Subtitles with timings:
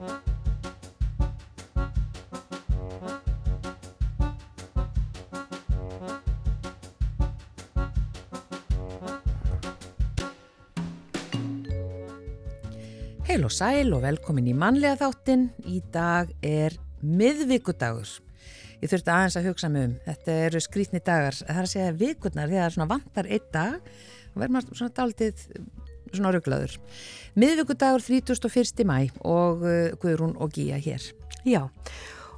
[0.00, 0.08] Heil
[13.44, 15.50] og sæl og velkomin í mannlega þáttin.
[15.68, 18.08] Í dag er miðvíkudagur.
[18.80, 19.98] Ég þurfti aðeins að hugsa mig um.
[20.06, 21.36] Þetta eru skrítni dagar.
[21.36, 24.56] Það er að segja vikurnar því að það er svona vantar einn dag og verður
[24.56, 25.44] maður svona daldið
[26.14, 26.76] svona rugglaður.
[27.38, 28.86] Miðvíkudagur 31.
[28.88, 31.04] mæ og uh, Guðrún og Gíja hér.
[31.46, 31.68] Já,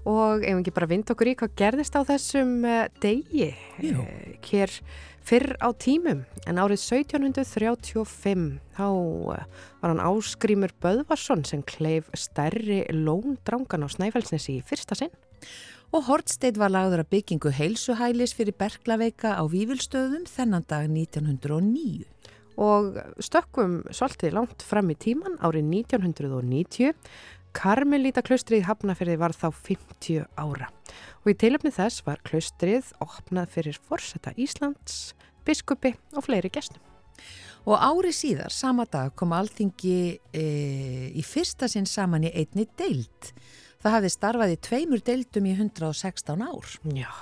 [0.08, 4.04] og ef ekki bara vind okkur í hvað gerðist á þessum uh, degi uh,
[4.48, 4.72] hér
[5.22, 8.46] fyrr á tímum en árið 1735
[8.76, 9.44] þá uh,
[9.80, 15.14] var hann Áskrímur Böðvarsson sem kleif stærri lóndrangan á Snæfellsnesi í fyrsta sinn.
[15.92, 22.11] Og Hortstedt var lagður að byggingu heilsuhælis fyrir Berglaveika á Vívilstöðum þennan dag 1909.
[22.60, 26.92] Og stökkum svolítið langt fram í tíman árið 1990
[27.52, 30.70] Karmelíta klaustrið Hafnafjörði var þá 50 ára
[31.22, 35.12] og í tilöfni þess var klaustrið opnað fyrir forsetta Íslands,
[35.46, 36.82] biskupi og fleiri gestum.
[37.62, 39.98] Og ári síðar, sama dag, kom alþingi
[40.34, 40.46] e,
[41.14, 43.30] í fyrsta sinn saman í einni deild.
[43.82, 46.74] Það hafði starfað í tveimur deildum í 116 ár.
[46.90, 47.12] Já,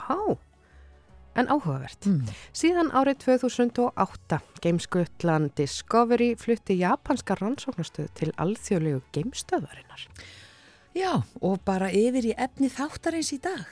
[1.40, 2.06] en áhugavert.
[2.06, 2.28] Mm.
[2.56, 10.06] Síðan árið 2008 geimskutlan Discovery flutti japanska rannsóknarstöð til alþjóðlegu geimstöðvarinnar.
[10.96, 13.66] Já, og bara yfir í efni þáttarins í dag.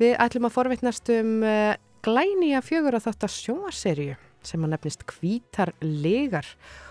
[0.00, 1.74] Við ætlum að forvitnast um uh,
[2.04, 4.14] glænýja fjögur að þátt að sjóaserju
[4.46, 6.46] sem að nefnist Kvítar legar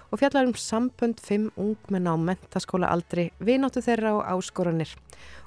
[0.10, 4.94] og fjallar um sambönd fimm ungmenna á mentaskóla aldri, vináttu þeirra og áskoranir.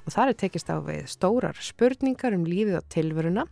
[0.03, 3.47] Og þar er tekist á við stórar spurningar um lífið og tilveruna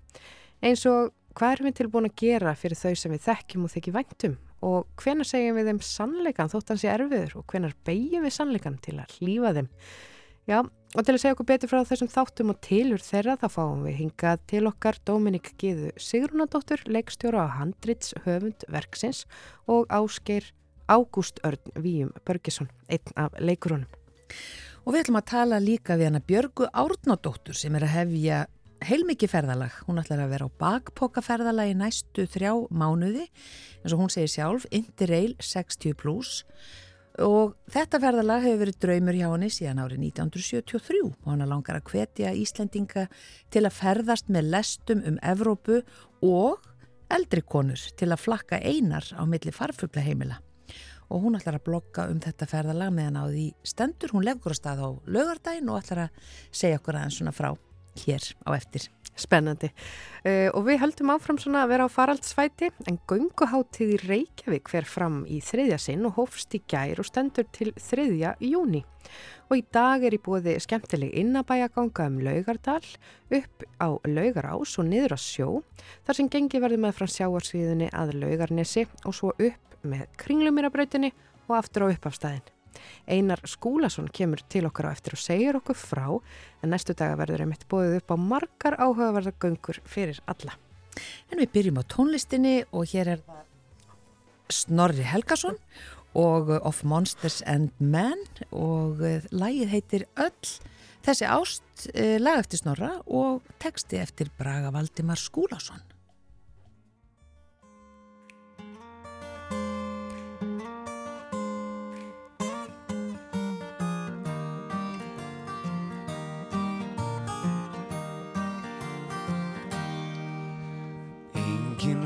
[0.61, 3.93] eins og hvað erum við tilbúin að gera fyrir þau sem við þekkjum og þekki
[3.95, 8.35] væntum og hvenar segjum við þeim sannleikan þótt hans í erfiður og hvenar beigjum við
[8.35, 9.69] sannleikan til að lífa þeim.
[10.49, 13.83] Já, og til að segja okkur betur frá þessum þáttum og tilur þeirra þá fáum
[13.85, 19.23] við hingað til okkar Dominik Gíðu Sigrunadóttur, leikstjóra á Handrits höfund verksins
[19.69, 20.50] og Ásgeir
[20.91, 23.88] Ágúst Örn Víum Börgesson, einn af leikurunum.
[24.83, 28.41] Og við ætlum að tala líka við hana Björgu Árnadóttur sem er að hefja
[28.86, 29.75] heilmikið ferðalag.
[29.88, 33.28] Hún ætlar að vera á bakpokaferðalagi næstu þrjá mánuði,
[33.81, 36.42] eins og hún segir sjálf, Interrail 60 plus
[37.19, 41.90] og þetta ferðalag hefur verið draumur hjá henni síðan árið 1973 og hann langar að
[41.92, 43.08] hvetja Íslendinga
[43.52, 45.81] til að ferðast með lestum um Evrópu
[46.24, 46.63] og
[47.12, 50.40] eldri konur til að flakka einar á milli farfugla heimila
[51.12, 54.62] og hún ætlar að blogga um þetta ferðalag meðan á því stendur, hún leggur að
[54.62, 57.52] stað á lögardaginn og ætlar að segja okkur aðeins svona frá
[58.06, 58.90] hér á eftir.
[59.19, 59.69] Spennandi.
[60.24, 64.88] Uh, og við höldum áfram svona að vera á faraldsfæti en gönguháttíð í Reykjavík fer
[64.88, 68.84] fram í þriðja sinn og hófst í gær og stendur til þriðja júni.
[69.51, 72.85] Og í dag er í búiði skemmtileg innabæjaganga um Laugardal
[73.35, 75.50] upp á Laugarás og niður á sjó
[76.07, 81.12] þar sem gengi verður með frá sjáarsviðinni að Laugarnesi og svo upp með kringlumirabrautinni
[81.50, 82.60] og aftur á uppafstæðin.
[83.07, 86.07] Einar Skúlason kemur til okkar á eftir og segir okkur frá
[86.61, 90.57] en næstu daga verður einmitt bóðið upp á margar áhugaverða göngur fyrir alla.
[91.31, 93.23] En við byrjum á tónlistinni og hér er
[94.51, 95.57] Snorri Helgason
[96.17, 98.19] og Of Monsters and Men
[98.51, 98.99] og
[99.31, 100.51] lægið heitir Öll.
[101.01, 101.88] Þessi ást
[102.21, 105.81] lag eftir Snorra og teksti eftir Braga Valdimar Skúlason.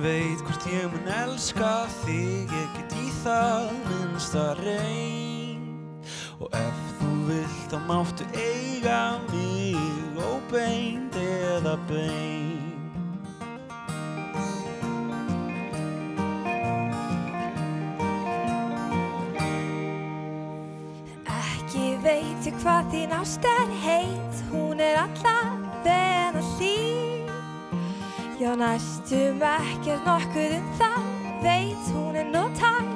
[0.05, 1.71] Veit hvort ég mun elska
[2.03, 5.63] þig, ég get í það minnsta reyn
[6.37, 8.99] Og ef þú vilt þá máttu eiga
[9.31, 9.79] mig,
[10.21, 12.61] óbeint eða bein
[21.25, 25.37] Ekki veit ég hvað þín ást er heit, hún er alla
[25.81, 26.34] þenn að.
[28.35, 31.05] Já, næstum ekkert nokkuð um það,
[31.39, 32.94] veit hún er nótæg fyrir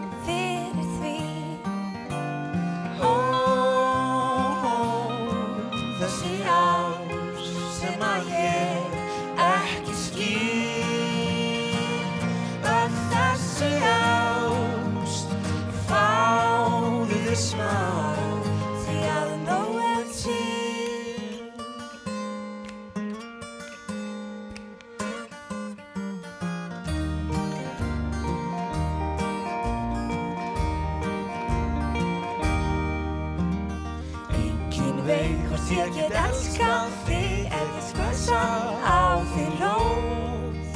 [35.69, 38.39] Ég get elskað þig ef ég skvösa
[38.81, 40.71] á þig rós.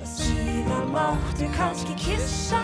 [0.00, 2.62] Og síðan máttu kannski kissa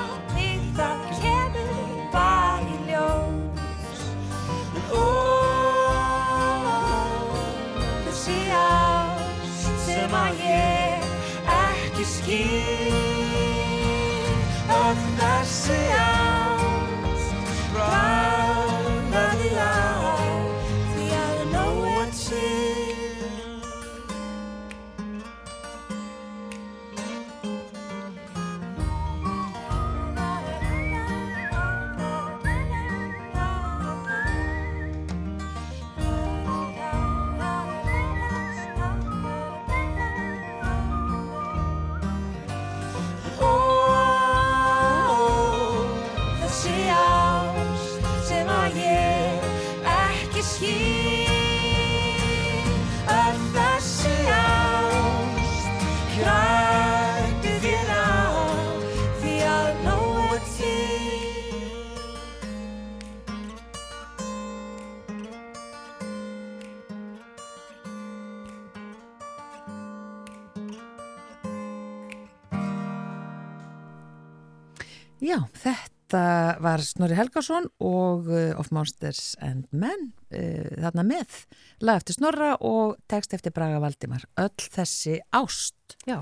[75.20, 76.22] Já, þetta
[76.64, 81.42] var Snorri Helgason og uh, Of Monsters and Men uh, þarna með
[81.80, 84.26] lag eftir Snorra og text eftir Braga Valdimar.
[84.40, 85.76] Öll þessi ást.
[86.06, 86.20] Já,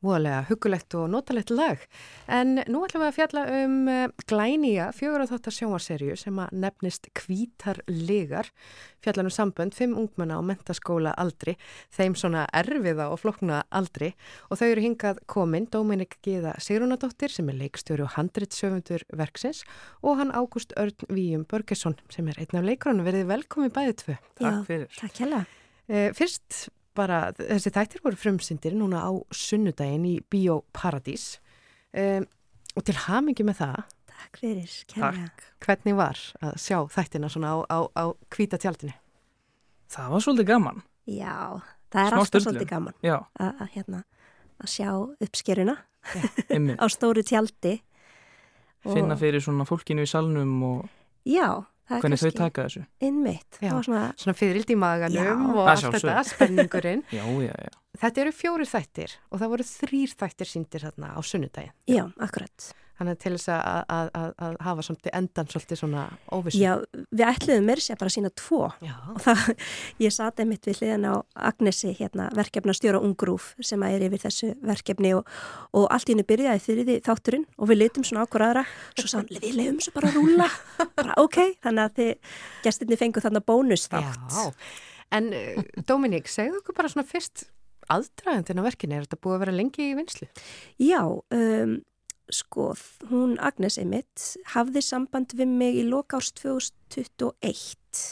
[0.00, 1.82] voðalega hugulegt og notalegt lag.
[2.32, 6.54] En nú ætlum við að fjalla um uh, glænýja fjögur og þáttar sjónvarserju sem að
[6.64, 8.48] nefnist Kvítar Ligar.
[9.04, 11.56] Fjallar um sambönd, fimm ungmenna á mentaskóla aldri,
[11.92, 14.12] þeim svona erfiða og flokna aldri.
[14.48, 19.64] Og þau eru hingað komin, Dóminik Gíða Sigrunadóttir sem er leikstjóri og handritsöfundur verksins
[20.00, 23.04] og hann Ágúst Örn Víum Börgesson sem er einn af leikrónu.
[23.04, 24.16] Verðið velkomin bæðið tvö.
[24.42, 24.88] Já, fyrir.
[24.98, 25.42] Takk hella.
[25.90, 31.38] Uh, fyrst bara, þessi þættir voru frumsyndir núna á sunnudaginn í Bíó Paradís
[31.96, 32.26] um,
[32.76, 33.78] og til hamingi með það,
[34.12, 35.46] Takk fyrir, kærlega.
[35.64, 38.04] hvernig var að sjá þættina svona á, á, á
[38.36, 38.92] hvíta tjaldinu?
[39.92, 40.82] Það var svolítið gaman.
[41.10, 41.34] Já,
[41.92, 42.46] það er Smá alltaf sturlun.
[42.46, 42.94] svolítið gaman
[43.42, 44.02] að, hérna,
[44.62, 44.88] að sjá
[45.26, 45.74] uppskeruna
[46.82, 47.74] á stóru tjaldi.
[48.86, 50.86] Og- Finna fyrir svona fólkinu í salnum og
[51.28, 51.48] Já,
[51.90, 52.84] hvernig þau taka þessu.
[53.00, 53.58] innmitt.
[53.60, 53.68] Já.
[53.68, 55.32] Það var svona, Svona fyririldi í maganum Já.
[55.56, 57.02] og allt þetta, spenningurinn.
[57.18, 57.72] Já, já, já.
[58.02, 61.74] Þetta eru fjóri þættir og það voru þrýr þættir síndir þarna á sunnudaginn.
[61.86, 62.70] já, akkurat.
[63.02, 66.60] Þannig til þess að, að, að, að hafa svolítið endan svolítið svona óvissu.
[66.60, 66.72] Já,
[67.10, 68.60] við ætluðum mér sér bara sína tvo.
[68.78, 68.92] Já.
[69.10, 69.40] Og það,
[70.04, 71.14] ég sat einmitt við hliðan á
[71.50, 75.26] Agnesi, hérna, verkefna stjóra Ungrúf sem er yfir þessu verkefni og,
[75.74, 79.26] og allt í henni byrjaði þriði þátturinn og við litum svona okkur aðra, svo sann,
[79.32, 80.50] við leiðum svo bara að rúla,
[80.94, 82.34] bara ok, þannig að þið
[82.68, 84.36] gestinni fengu þarna bónusþátt.
[84.38, 84.52] Já,
[85.18, 87.48] en uh, Dominík, segðu okkur bara svona fyrst
[87.90, 90.28] aðdragandinn á verkinu, er þetta búið að vera lengi í vinslu?
[90.80, 91.80] Já, um,
[92.30, 92.72] sko,
[93.10, 98.06] hún Agnes einmitt hafði samband við mig í lokárs 2021.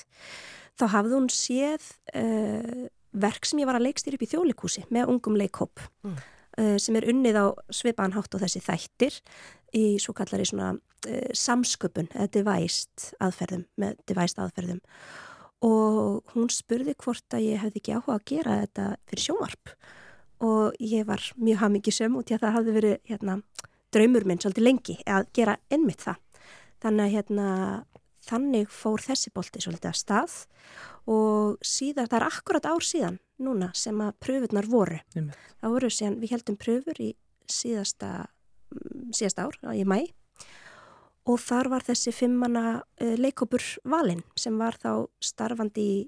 [0.81, 1.87] Þá hafði hún séð
[2.17, 6.17] uh, verk sem ég var að leikstýra upp í þjólikúsi með ungum leikhóp Mm.
[6.59, 9.19] uh, sem er unnið á svipaðan hátt og þessi þættir
[9.77, 14.81] í svo kallari svona uh, samsköpun eða devæst aðferðum með devæst aðferðum
[15.61, 19.75] og hún spurði hvort að ég hefði ekki áhuga að gera þetta fyrir sjónvarp
[20.41, 23.35] og ég var mjög hamingisum út í að það hafði verið hérna,
[23.95, 26.21] draumur minn svolítið lengi að gera einmitt það.
[26.81, 27.49] Þannig að hérna,
[28.25, 30.37] þannig fór þessi bolti svolítið að stað
[31.11, 35.01] og síðan, það er akkurat ár síðan núna sem að pröfurnar voru.
[35.17, 35.37] Einmitt.
[35.61, 37.11] Það voru síðan, við heldum pröfur í
[37.51, 38.11] síðasta,
[38.73, 40.01] mm, síðasta ár, í mæ
[41.29, 45.99] og þar var þessi fimmana uh, leikopur valinn sem var þá starfandi í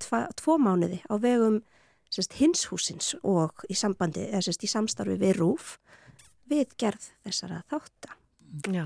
[0.00, 1.60] tva, tvo mánuði á vegum
[2.10, 5.76] sérst, hinshúsins og í sambandi, eða sérst, í samstarfi við RÚF
[6.50, 8.16] við gerð þessara þátta.
[8.66, 8.82] Já,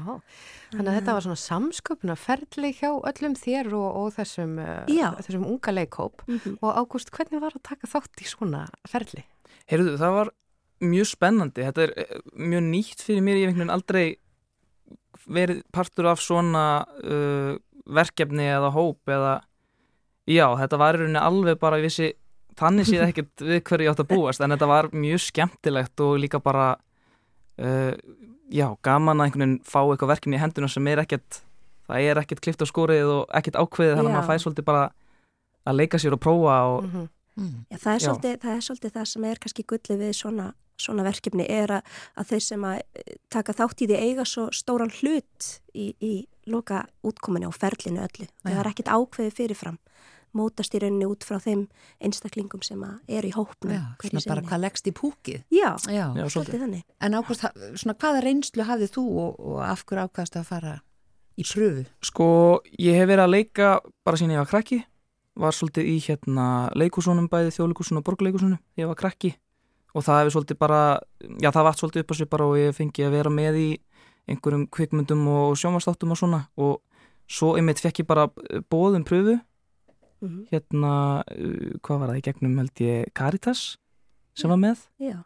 [0.74, 5.46] þannig að þetta var svona samsköpuna ferli hjá öllum þér og, og þessum, uh, þessum
[5.48, 6.58] unga leikhóp Mm -hmm.
[6.60, 9.24] og Ágúst, hvernig var að taka þátt í svona ferli?
[9.64, 10.30] Heyrðu, það var
[10.84, 11.64] mjög spennandi.
[11.64, 13.36] Þetta er eh, mjög nýtt fyrir mér.
[13.40, 14.18] Ég hef einhvern veginn aldrei
[15.24, 17.56] verið partur af svona uh,
[17.86, 19.40] verkefni eða hóp eða
[20.28, 22.12] já, þetta var í rauninni alveg bara ég vissi,
[22.58, 26.18] þannig séð ekkert við hverju ég átt að búast, en þetta var mjög skemmtilegt og
[26.20, 26.74] líka bara
[27.62, 27.92] uh,
[28.50, 31.42] já, gaman að einhvern veginn fá eitthvað verkefni í henduna sem er ekkert
[31.88, 34.84] það er ekkert klift á skórið og ekkert ákveðið þannig að maður fær svolítið bara
[35.64, 37.64] að leika sér og prófa og Mm Mm.
[37.66, 40.46] Já, það, er svolítið, það er svolítið það sem er kannski gullið við svona,
[40.84, 44.44] svona verkefni er að, að þeir sem að eh, taka þátt í því eiga svo
[44.54, 46.12] stóran hlut í, í
[46.50, 48.28] loka útkominu og ferlinu öllu.
[48.44, 49.80] Það er ekkit ákveði fyrirfram.
[50.34, 51.66] Mótast í rauninni út frá þeim
[52.04, 54.48] einstaklingum sem að eru í hópnum Já, svona bara sinni.
[54.50, 55.44] hvað leggst í púkið.
[55.50, 55.92] Já, Já.
[55.94, 56.32] Já, svolítið.
[56.34, 56.82] svolítið þannig.
[57.00, 57.46] En ákvæmst,
[57.82, 60.74] svona hvaða reynslu hafið þú og, og af hverju ákvæmst að fara
[61.34, 61.86] í pröfu?
[62.02, 62.26] Sko,
[62.78, 63.70] ég hef verið að leika
[64.04, 64.84] bara síðan ég var krakki
[65.34, 66.44] var svolítið í hérna
[66.78, 69.32] leikúsunum bæði þjóðleikúsunum og borgleikúsunum ég var krakki
[69.94, 70.82] og það hefur svolítið bara
[71.42, 73.66] já það vart svolítið upp á sig bara og ég fengi að vera með í
[74.30, 76.78] einhverjum kvikmyndum og sjónvastáttum og svona og
[77.26, 78.28] svo einmitt fekk ég bara
[78.70, 79.40] bóðum pröfu
[80.24, 80.46] Mhm.
[80.52, 80.92] hérna,
[81.30, 83.64] uh, hvað var það í gegnum held ég Caritas
[84.34, 85.18] sem var með Já,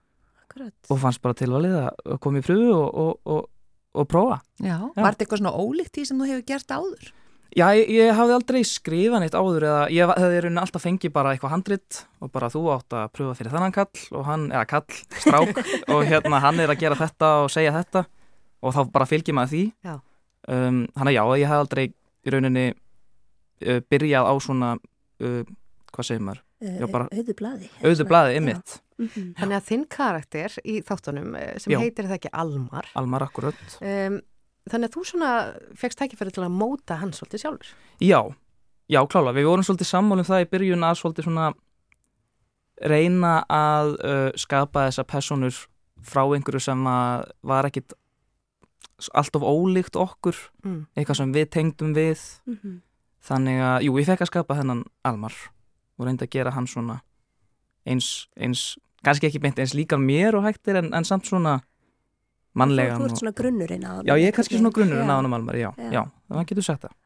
[0.44, 0.74] akkurat.
[0.90, 3.46] og fannst bara tilvalið að koma í pröfu og, og, og,
[3.94, 4.74] og prófa Já.
[4.74, 4.92] Já.
[4.96, 7.12] Var þetta eitthvað svona ólíkt því sem þú hefur gert áður?
[7.56, 11.12] Já, ég, ég hafði aldrei skrifað neitt áður eða ég hefði í rauninni alltaf fengið
[11.14, 14.66] bara eitthvað handrit og bara þú átt að pröfa fyrir þannan kall og hann, eða
[14.68, 15.62] kall, strák
[15.94, 18.04] og hérna hann er að gera þetta og segja þetta
[18.60, 19.94] og þá bara fylgir maður því Já.
[20.52, 22.66] um, Þannig að já, ég hef aldrei í rauninni
[23.66, 25.42] uh, byrjað á svona uh,
[25.94, 27.68] hvað segir maður, Já, bara- Auðu blaði.
[27.84, 31.78] auðu blaði ymmit Mm Þannig að þinn karakter í þáttunum eh, sem Já.
[31.78, 32.88] heitir það ekki Almar.
[32.98, 33.60] Almar akkurat.
[33.78, 34.16] Um,
[34.66, 35.28] þannig að þú svona
[35.78, 37.70] fegst tækifæri til að móta hann svolítið sjálfur.
[38.02, 38.18] Já,
[38.90, 41.46] já klála, við vorum svolítið sammálum það í byrjun að svolítið svona
[42.90, 45.62] reyna að uh, skapa þessa personur
[46.02, 47.94] frá einhverju sem að var ekkit
[49.14, 50.34] allt of ólíkt okkur.
[50.66, 50.82] Mm.
[50.98, 52.18] eitthvað sem við tengdum við.
[52.50, 52.76] -hmm.
[53.24, 55.34] Þannig að, jú, ég fekk að skapa þennan Almar
[55.98, 57.00] og reyndi að gera hann svona
[57.88, 61.58] eins, eins kannski ekki beint eins líka mér og hægtir en, en samt svona
[62.58, 65.58] mannlegan Þú ert svona grunnurinn á Já, ég er kannski svona grunnurinn á hann Almar,
[65.58, 65.90] já, Já.
[65.92, 66.96] já, það getur sagt það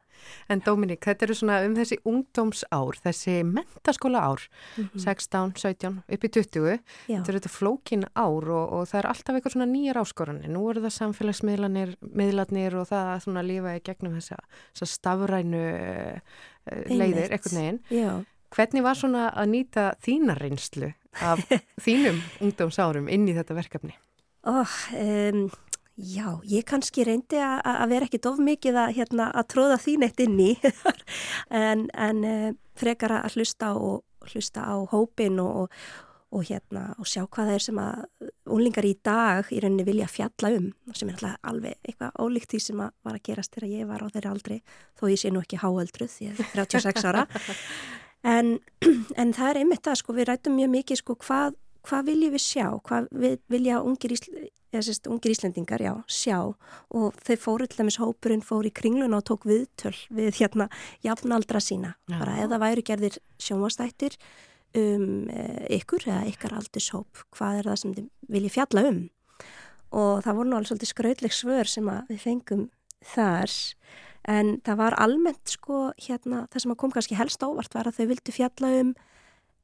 [0.49, 4.45] En Dominík, þetta eru svona um þessi ungdómsár, þessi mentaskóla ár,
[4.77, 4.99] Mhm.
[4.99, 7.17] 16, 17, upp í 20, Já.
[7.19, 10.49] þetta eru þetta flókin ár og, og það er alltaf eitthvað svona nýjar áskoranir.
[10.49, 14.37] Nú eru það samfélagsmiðlanir, miðlarnir og það að svona lífa í gegnum þessa,
[14.73, 16.19] þessa stafrænu uh,
[16.89, 17.79] leiðir, eitthvað neginn.
[17.89, 18.11] Já.
[18.53, 20.91] Hvernig var svona að nýta þína reynslu
[21.25, 21.39] af
[21.85, 23.95] þínum ungdómsárum inn í þetta verkefni?
[24.45, 24.67] Oh,
[24.99, 25.47] um,
[25.95, 30.07] já, ég kannski reyndi að að vera ekkit of mikið að, hérna, að tróða þín
[30.07, 30.49] eitt inn í
[31.65, 35.79] en, en uh, frekar að hlusta og hlusta á hópin og, og,
[36.33, 40.09] og, hérna, og sjá hvað það er sem að unlingar í dag í rauninni vilja
[40.09, 43.75] fjalla um sem er alltaf alveg eitthvað ólíkt því sem að var að gerast þegar
[43.75, 44.61] ég var á þeirra aldri
[44.99, 47.27] þó ég sé nú ekki háöldruð því að ég er 36 ára.
[48.23, 48.53] En,
[49.19, 52.43] en það er einmitt það sko, við rætum mjög mikið sko hvað hvað viljum við
[52.43, 54.29] sjá, hvað við, vilja ungir, Ísl,
[54.71, 56.37] eða, sérst, ungir Íslendingar já, sjá?
[56.95, 60.69] Og þau fóru til dæmis hópurinn fóru í kringluna og tók viðtöl við hérna
[61.05, 61.95] jafnaldra sína.
[62.07, 62.19] Já.
[62.19, 64.17] bara eða væru gerðir sjónvastættir
[64.77, 65.43] um e,
[65.77, 69.03] ykkur eða ykkar aldurshóp, hvað er það sem þið viljið fjalla um?
[69.93, 72.63] Og það voru nú alveg svolítið skrautleg svör sem við fengum
[73.13, 73.53] þar
[74.31, 78.07] en það var almennt sko hérna það sem kom kannski helst óvart var að þau
[78.13, 78.93] vildu fjalla um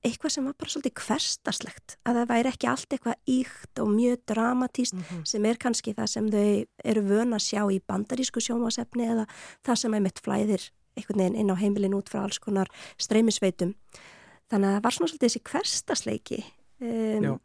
[0.06, 4.22] eitthvað sem var bara svolítið hverstaslegt að það væri ekki allt eitthvað íkt og mjög
[4.32, 5.26] dramatíst Mhm.
[5.28, 9.26] sem er kannski það sem þau eru vön að sjá í bandarísku sjónvasefni eða
[9.66, 13.76] það sem er mitt flæðir einhvern veginn inn á heimilin út frá alls konar streymisveitum.
[14.50, 16.44] Þannig að það var svona svolítið þessi hverstasleiki
[16.82, 17.40] um,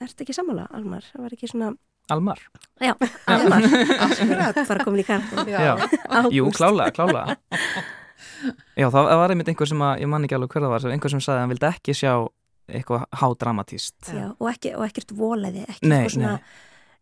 [0.00, 1.02] Ertu ekki sammála, Almar?
[1.12, 1.72] Það var ekki svona
[2.08, 2.38] Almar.
[2.80, 2.94] Já,
[3.26, 3.62] Almar.
[4.06, 4.60] Akkurat.
[4.68, 5.06] bara komin í
[5.50, 5.74] Já.
[6.32, 7.36] Jú, klálega, klálega
[8.78, 11.10] Já, það var einmitt einhver sem að, ég man ekki alveg hver það var, einhver
[11.14, 12.12] sem sagði að hann vildi ekki sjá
[12.68, 16.32] eitthvað hádramatíst Já, og, ekki, og ekkert voleði ekki Nei, eitthvað svona,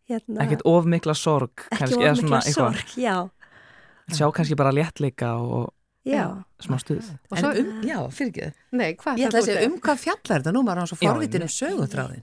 [0.07, 3.15] hérna, ekkert of mikla sorg ekki kannski, eða of mikla eitthvað, sorg Já,
[4.15, 5.73] sjá kannski bara léttleika og
[6.07, 6.23] já,
[6.63, 7.03] smá stuð.
[7.35, 8.45] En svo- um, já, fyrir ekki.
[8.79, 10.53] Nei, hvað Ég ætla að segja um hvað fjallar þetta?
[10.55, 11.57] Nú, maður er hann svo Já, forvitin um einmitt.
[11.57, 12.21] sögutráðin.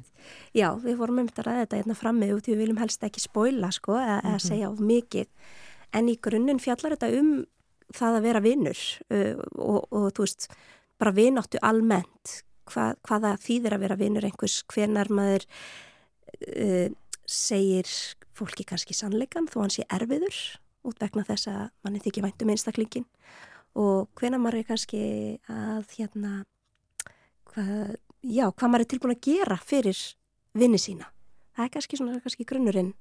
[0.56, 3.04] já, við vorum um þetta að ræða þetta hérna frammi út því við viljum helst
[3.04, 5.26] ekki spoila sko, eða, eða segja of mikið.
[5.92, 7.44] En í grunninn fjallar þetta um
[7.94, 10.50] það að vera vinnur uh, og, og þú veist,
[11.00, 15.42] bara vináttu almennt, Hva, hvað það þýðir að vera vinnur einhvers, hvenar maður
[16.48, 16.86] uh,
[17.28, 17.90] segir
[18.34, 20.38] fólki kannski sannleikan þó hann sé erfiður
[20.84, 23.06] út vegna þess að manni þykir vænt um einstaklingin
[23.76, 25.02] og hvenar maður er kannski
[25.50, 26.32] að hérna
[27.52, 30.00] hvað, já, hvað maður er tilbúin að gera fyrir
[30.54, 31.08] vinni sína.
[31.54, 32.92] Það er kannski svona kannski grunnurinn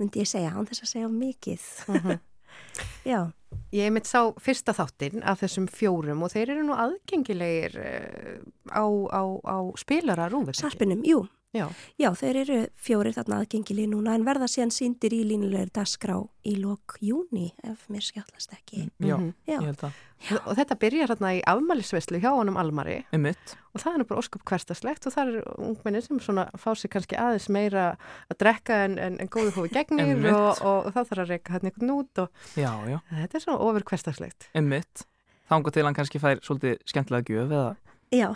[0.00, 1.66] myndi ég segja, án þess að segja mikið.
[1.92, 2.22] Mhm.
[3.10, 3.18] Já,
[3.74, 8.36] Ég mitt sá fyrsta þáttinn af þessum fjórum og þeir eru nú aðgengilegir eh,
[8.70, 10.60] á, á, á spilara rúfið.
[10.60, 11.24] sarpinum, jú.
[11.54, 11.68] Já.
[12.02, 16.56] Já, þeir eru fjórir þarna aðgengili núna en verða síðan síndir í línulegur dagskrá í
[16.58, 18.88] lok júni ef mér skjáttlast ekki.
[18.98, 19.30] Já, Mhm.
[19.46, 23.56] Já, ég held að Og, og þetta byrjar hérna í afmælisveislu hjá honum Almari Einmitt,
[23.74, 26.90] og það er nú bara ósköp hverstaslegt og það er ungmenni sem svona fá sig
[26.94, 27.98] kannski aðeins meira
[28.32, 31.52] að drekka en, en, en góðu hófi gegnir og, og, og það þarf að reyka
[31.52, 34.48] hérna einhvern út og já, já, þetta er svona ofur hverstaslegt.
[34.56, 35.04] einmitt
[35.50, 37.76] þángu til hann kannski fær svolítið skemmtilega gjöf eða
[38.14, 38.28] Já,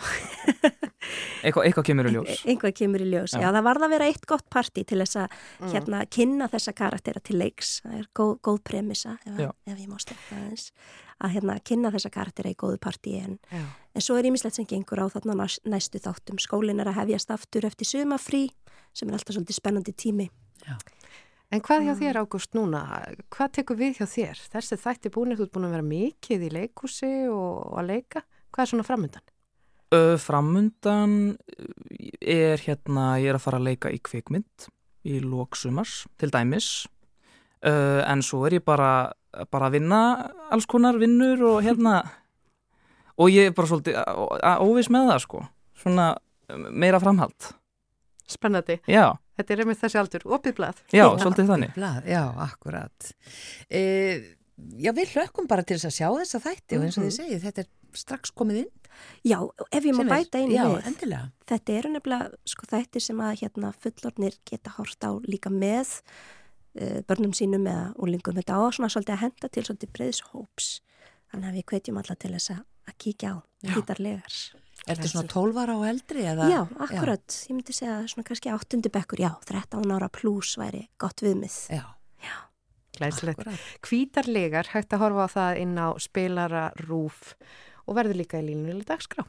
[1.44, 2.40] eitthvað, eitthvað kemur í ljós.
[2.50, 3.34] einhvað kemur í ljós.
[3.36, 3.50] Já, Já.
[3.54, 5.70] það varð að vera eitt gott partí til þess að Mm.
[5.74, 7.80] hérna kynna þessa karaktera til leiks.
[7.84, 9.50] Það er góð, góð premissa, ef, Já.
[9.66, 10.70] ef ég má sletta aðeins,
[11.22, 13.62] að hérna kynna þessa karaktera í góðu partí en, Já.
[13.94, 16.38] en svo er ímislegt sem gengur á þarna næs- næstu þáttum.
[16.42, 18.50] Skólin er að hefjast aftur eftir sumafrí
[18.94, 20.28] sem er alltaf svolítið spennandi tími.
[21.50, 22.00] En hvað hjá Mm.
[22.00, 23.14] þér, Ágúst, núna?
[23.30, 24.36] Hvað tekur við hjá þér?
[24.52, 28.22] Þessi þætti búinir, þú ert búin að vera mikið í leikúsi og, og að leika.
[28.52, 29.22] Hvað er svona framöndan?
[30.20, 31.36] Framundan
[32.20, 34.68] er hérna, ég er að fara að leika í kvikmynd
[35.08, 36.86] í lóksumars til dæmis
[37.64, 39.12] uh, en svo er ég bara,
[39.50, 40.00] bara að vinna
[40.52, 42.02] alls konar vinnur og hérna
[43.18, 45.44] og ég er bara svolítið á- óviss með það sko
[45.78, 46.10] svona
[46.72, 47.52] meira framhald
[48.28, 48.76] Spennandi.
[48.84, 50.24] já, Þetta er einmitt þessi aldur.
[50.36, 50.80] Opið blað.
[50.92, 53.06] já, svolítið þannig Blað, já, akkurat.
[53.72, 53.80] E,
[54.82, 57.40] já, við hlökkum bara til þess að sjá þessa þætti og eins og þið segið,
[57.46, 58.72] þetta er strax komið inn.
[59.26, 59.38] Já,
[59.70, 60.86] ef ég má bæta einu Já, við.
[60.90, 61.30] endilega.
[61.48, 65.98] Þetta eru nefnilega sko þættir sem að hérna fullornir geta hort á líka með
[66.80, 68.38] uh, börnum sínum eða úlingum.
[68.38, 70.70] Þetta á svona svolítið að henda til svolítið breyðs hóps.
[71.30, 73.36] Þannig að við hvetjum alla til þess að, að kíkja á
[73.76, 74.40] hýtarlegar.
[74.88, 76.24] Er þetta svona 12 ára og eldri?
[76.30, 76.48] Eða?
[76.48, 77.38] Já, akkurat.
[77.50, 81.56] Ég myndi segja svona kannski áttundi bekkur, já, 13 ára pluss væri gott viðmið.
[81.74, 81.84] Já,
[83.04, 83.42] akkurat.
[83.84, 87.34] Hvítarlegar, hægt að horfa á það inn á spilara rúf
[87.88, 89.24] og verður líka í línulega dagskrá.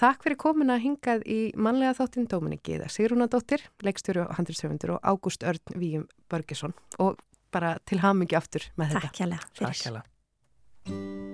[0.00, 5.46] Takk fyrir komuna hingað í mannlega þáttinn Dominiki eða Sigrúnadóttir, leikstjóri og handilsöfundur og Ágúst
[5.46, 7.22] Örn Víum Börgesson og
[7.54, 9.10] bara til hamingi aftur með þetta.
[9.10, 9.44] Takk fyrir.
[9.60, 11.29] Takk hella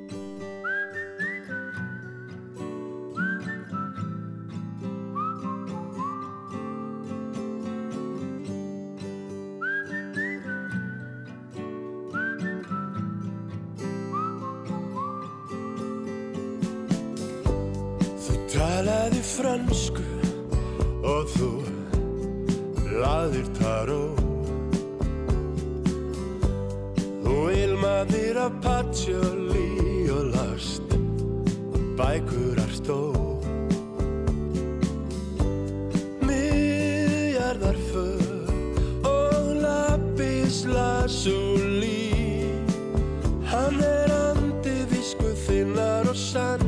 [19.36, 20.04] fransku
[21.04, 21.50] og þú
[22.96, 24.04] laðir taró.
[27.26, 30.94] Þú ilmaðir af patjóli og last
[31.98, 33.00] bækur artó
[36.24, 38.24] Miðjarðar för
[39.10, 42.46] og lapis lazuli.
[43.50, 46.65] Hann er andi visku þinnar og sannleika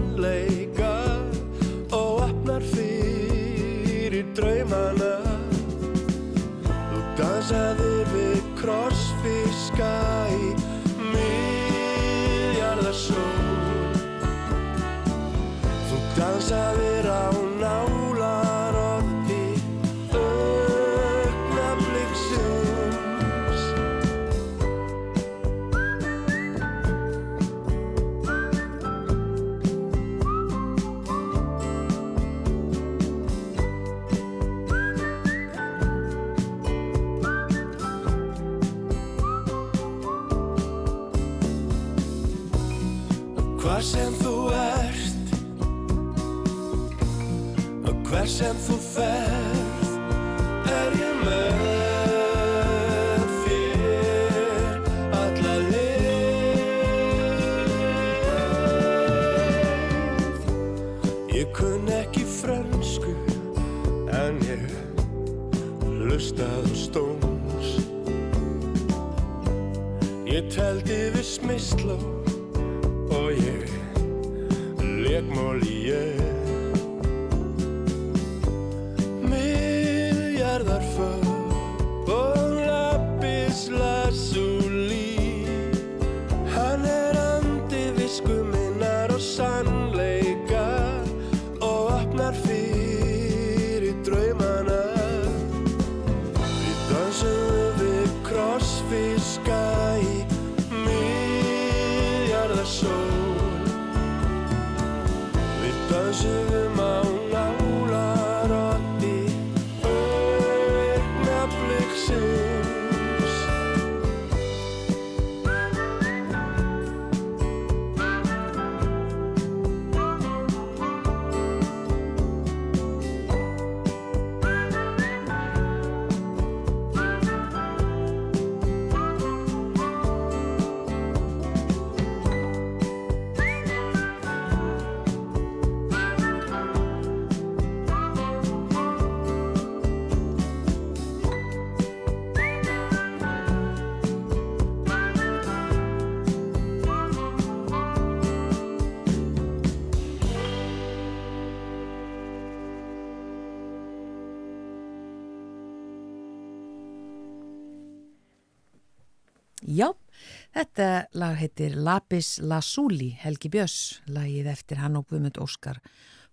[160.79, 165.81] þetta lag heitir Lapis Lazuli, Helgi Björns, lagið eftir hann og Guðmund Óskar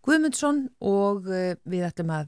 [0.05, 2.27] Guðmundsson og uh, við ætlum að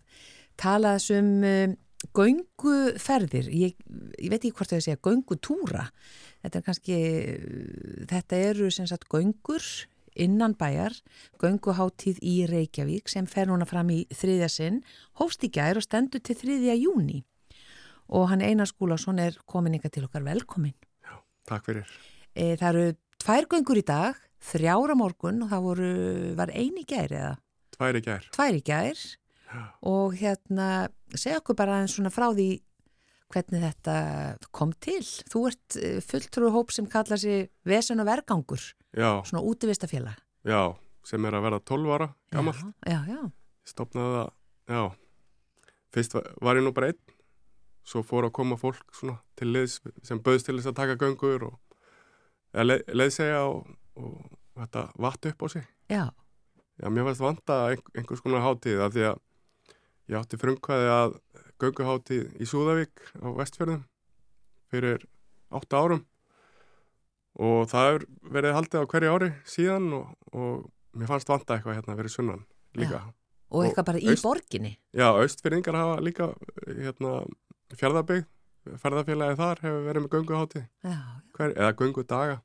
[0.57, 1.75] tala þessum uh,
[2.17, 3.77] gönguferðir, ég,
[4.17, 5.85] ég veit ekki hvort það er að segja göngutúra,
[6.41, 9.69] þetta er kannski, uh, þetta eru sem sagt göngur
[10.17, 10.97] innan bæjar,
[11.37, 14.81] gönguháttíð í Reykjavík sem fer núna fram í þriðja sinn,
[15.21, 17.21] hófst í gær og stendur til þriðja júni
[18.07, 20.23] og hann Einar Skúlásson er komin ykkar til okkar.
[20.23, 20.73] Velkomin.
[21.47, 21.91] Takk fyrir.
[22.35, 22.85] E, það eru
[23.23, 24.17] tvær göngur í dag,
[24.51, 25.91] þrjára morgun og það voru,
[26.37, 27.33] var eini gær eða?
[27.77, 28.27] Tvær í gær.
[28.35, 29.03] Tvær í gær
[29.87, 30.67] og hérna,
[31.15, 32.49] segja okkur bara eins svona frá því
[33.31, 33.95] hvernig þetta
[34.55, 34.99] kom til.
[35.31, 38.61] Þú ert fulltrú hóp sem kallar sér Vesen og Vergangur,
[38.97, 40.19] Já, svona útivistafélag.
[40.47, 40.75] já,
[41.07, 42.59] sem er að vera 12 ára gammalt.
[42.87, 43.31] Já, já, já.
[43.67, 44.31] Stopnaði það,
[44.75, 44.83] já.
[45.95, 46.99] Fyrst var, var ég nú bara einn,
[47.87, 51.45] svo fór að koma fólk svona til liðs sem bauðst til þess að taka göngur
[51.47, 51.55] og
[52.67, 54.17] leið, leiðsegja og, og
[54.59, 55.67] þetta vatt upp á sig.
[55.91, 56.03] Já,
[56.77, 59.21] Já, mér fannst vanta ein, einhvers konar hátíð af því að
[60.11, 61.15] ég átti frumkvæði að
[61.63, 63.81] gönguhátíð í Súðavík á Vestfjörðum
[64.69, 65.07] fyrir
[65.57, 66.03] 8 árum
[67.37, 71.79] og það hefur verið haldið á hverju ári síðan og, og mér fannst vanta eitthvað
[71.79, 72.43] hérna fyrir sunnan
[72.77, 73.01] líka.
[73.07, 73.13] og
[73.57, 74.73] Og eitthvað bara í aust- borginni.
[74.91, 76.25] Já, austfyrringar hafa líka
[76.67, 77.11] hérna
[77.75, 78.27] fjörðabygg,
[78.79, 80.11] ferðarfélagi þar hefur verið með
[81.37, 82.37] hver, eða göngudaga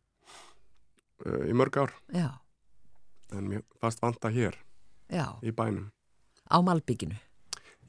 [1.26, 2.28] uh, í mörg ár já,
[3.32, 4.58] en mér fannst vanta hér
[5.12, 5.90] já, í bænum.
[6.50, 7.18] á Malbygginu.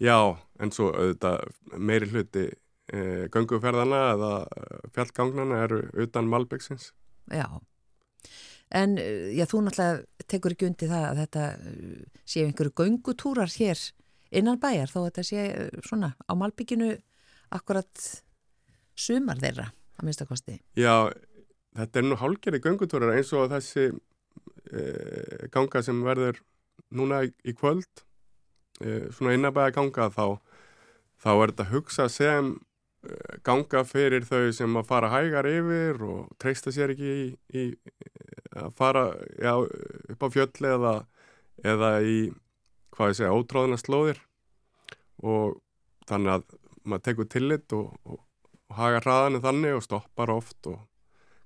[0.02, 1.44] Já, en svo auðvitað
[1.78, 2.48] meiri hluti
[2.90, 6.90] e, gönguferðana eða eh, fjallgangnana eru utan Malbyggsins.
[7.32, 7.46] Já,
[8.74, 13.54] en uh, já, þú náttúrulega tekur ekki undir það að þetta uh, séu einhverju göngutúrar
[13.54, 13.80] hér
[14.34, 16.90] innan bæjar þó að þetta sé uh, svona á Malbygginu
[17.54, 18.08] akkurat
[18.98, 20.58] sumar þeirra að minnsta kosti.
[20.78, 21.10] Já,
[21.78, 24.84] þetta er nú hálgerði göngutúrar eins og þessi e,
[25.54, 26.42] ganga sem verður
[26.94, 28.04] núna í kvöld,
[28.82, 30.28] e, svona innabæða ganga þá,
[31.22, 32.54] þá er þetta hugsa sem
[33.06, 37.66] e, ganga fyrir þau sem að fara hægar yfir og treysta sér ekki í, í
[38.54, 39.08] að fara
[39.42, 39.54] já,
[40.14, 40.94] upp á fjöll eða,
[41.66, 42.18] eða í,
[42.94, 44.22] hvað ég segja, ótráðina slóðir
[45.24, 45.58] og
[46.10, 48.20] þannig að maður tekur tillit og, og,
[48.70, 50.80] og haga hraðanu þannig og stoppar oft og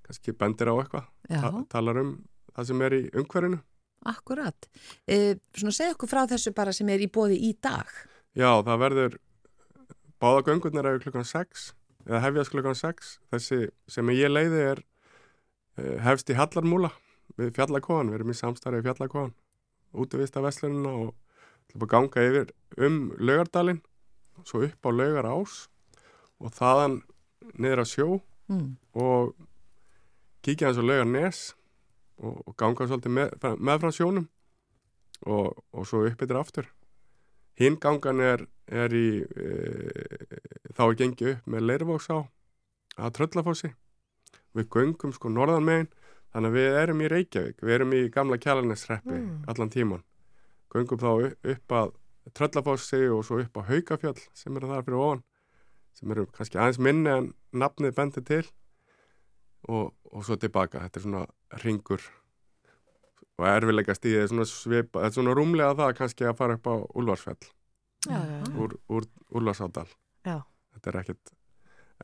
[0.06, 2.12] kannski bendir á eitthvað, ta talar um
[2.54, 3.58] það sem er í umhverfinu.
[4.08, 4.68] akkurat.
[5.10, 7.90] Uh, svona segja okkur frá þessu bara sem er í bóði í dag.
[8.38, 9.18] Já, það verður
[10.22, 11.72] báða göngurnar eru klukkan 6
[12.06, 13.10] eða hefjast klukkan 6.
[13.34, 16.92] Þessi sem ég leiði er uh, hefst í Hallarmúla
[17.38, 19.34] við Fjallakóan, við erum í samstarfi við Fjallakóan,
[19.92, 23.82] útvista veslunina og ganga yfir um Laugardalinn,
[24.44, 25.68] svo upp á Laugar ás
[26.40, 27.00] og þaðan
[27.58, 28.08] niður á sjó
[28.48, 28.76] Mm.
[28.96, 29.34] og
[30.42, 31.54] kíkja hans á Laugar nes
[32.16, 34.28] og, og ganga svolítið með, með frá sjónum
[35.26, 36.66] og, og svo upp yfir aftur.
[37.60, 42.18] Hinn gangan er, er í, e, þá er gengið upp með Leirvóksá
[42.96, 43.72] að Tröllafossi.
[44.56, 45.88] Við göngum sko norðan megin,
[46.32, 49.44] þannig að við erum í Reykjavík, við erum í gamla kjalanesreppi Mm.
[49.50, 50.02] allan tíman.
[50.72, 51.92] Göngum þá upp, upp að
[52.36, 55.24] Tröllafossi og svo upp á Haukafjall sem eru þar fyrir ofan,
[55.96, 58.44] sem eru kannski aðeins minni en nafnið bendir til
[59.68, 60.84] og, og svo tilbaka.
[60.86, 61.26] Þetta er svona
[61.64, 62.02] ringur
[63.38, 66.66] og erfilega stíðið er svona svipa, þetta er svona rúmlega það kannski að fara upp
[66.66, 67.52] á Úlfarsfell
[68.06, 68.54] Já, já, já.
[68.58, 69.88] úr, úr Úlfarsárdal.
[70.24, 70.42] Já.
[70.74, 71.32] Þetta er ekkert,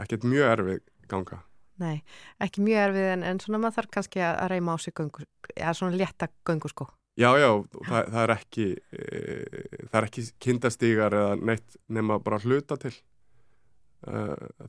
[0.02, 1.38] ekkert mjög erfið ganga.
[1.82, 2.02] Nei,
[2.42, 5.26] ekki mjög erfið en, en svona maður þarf kannski að að reyma á sig göngu,
[5.54, 6.88] eða svona létta göngu sko.
[7.14, 7.48] Já, já,
[7.86, 9.18] það, það er ekki e,
[9.86, 14.22] það er ekki kindastígar eða neitt nema bara hluta til e,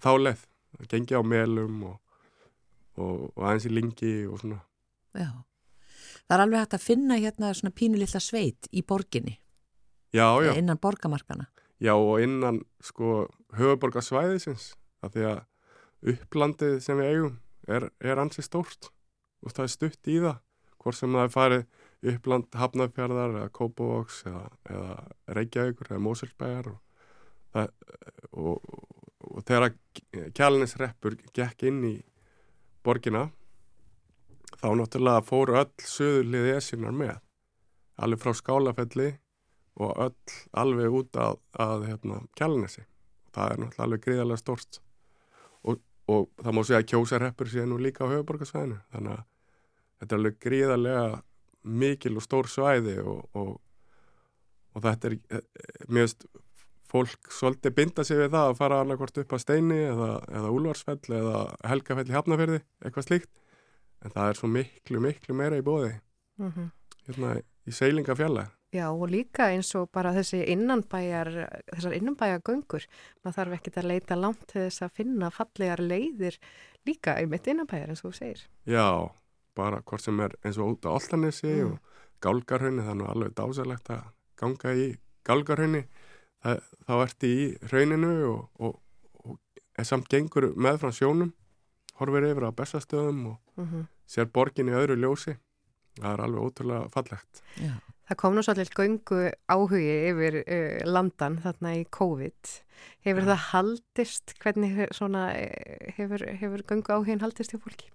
[0.04, 0.44] þá leið
[0.78, 1.96] það gengi á melum og,
[3.02, 4.60] og, og aðeins í lingi og svona
[5.16, 5.32] Já.
[6.26, 9.38] Það er alveg hægt að finna hérna svona pínu lilla sveit í borginni,
[10.16, 11.46] Já, já, innan borgamarkana.
[11.82, 13.28] já og innan sko
[13.58, 14.74] höfuborgarsvæðisins
[15.06, 15.42] af því að
[16.14, 17.36] upplandið sem við eigum
[17.68, 18.92] er, er ansi stórt
[19.42, 20.38] og það er stutt í það
[20.84, 21.66] hvort sem það er farið
[22.12, 24.98] uppland Hafnarfjörðar eða Kópavóks eða, eða
[25.38, 26.80] Reykjavíkur eða Mósulsbæjar og,
[28.32, 28.76] og,
[29.26, 29.74] og þegar
[30.38, 31.96] kjalinisreppur gekk inn í
[32.86, 33.28] borgina
[34.60, 37.16] þá náttúrulega fóru öll söðurliði esinar með
[38.02, 39.12] alveg frá skálafelli
[39.82, 42.86] og öll alveg út að, að hérna, kjalinesi
[43.36, 44.82] það er náttúrulega alveg gríðarlega stórst
[45.64, 45.80] og,
[46.12, 49.24] og það má segja að kjósarreppur sé nú líka á höfuborgarsvæðinu þannig að
[50.00, 51.08] þetta er alveg gríðarlega
[51.66, 53.54] mikil og stór svæði og, og,
[54.76, 55.46] og þetta er eh,
[55.90, 56.28] veist
[56.86, 61.18] fólk svolítið binda sig við það að fara annarkvort upp að steini eða, eða úlvarsfell
[61.18, 63.32] eða helgafell í hafnaferði, eitthvað slíkt.
[64.06, 65.96] En það er svo miklu, miklu meira í bóði
[66.36, 66.72] Mm
[67.06, 71.30] hérna í seilingafjalla Já og líka eins og bara þessi innanbæjar,
[71.70, 72.88] þessar innanbæjagöngur,
[73.24, 76.36] maður þarf ekkert að leita langt til þess að finna fallegar leiðir
[76.88, 78.42] líka einmitt innanbæjar eins og þú segir.
[78.68, 78.88] Já,
[79.56, 81.72] bara hvort sem er eins og út á Altanesi Mm.
[81.72, 81.80] og
[82.22, 84.04] Gálgarhraunni, það er nú alveg dásalegt að
[84.40, 84.86] ganga í
[85.26, 85.84] Gálgarhraunni
[86.86, 88.80] þá ertu í hrauninu og, og,
[89.26, 89.40] og
[89.78, 91.34] en samt gengur með frá sjónum
[92.00, 95.34] horfir yfir á bestastöðum og Mm sér borgin í öðru ljósi
[95.98, 97.72] það er alveg ótrúlega fallegt Já.
[98.06, 102.52] Það kom nú svolítið göngu áhugi yfir uh, landan þarna í COVID.
[103.02, 103.30] Hefur Já.
[103.32, 107.90] það haldist, hvernig svona, eh, hefur, hefur göngu áhugin haldist hjá fólki?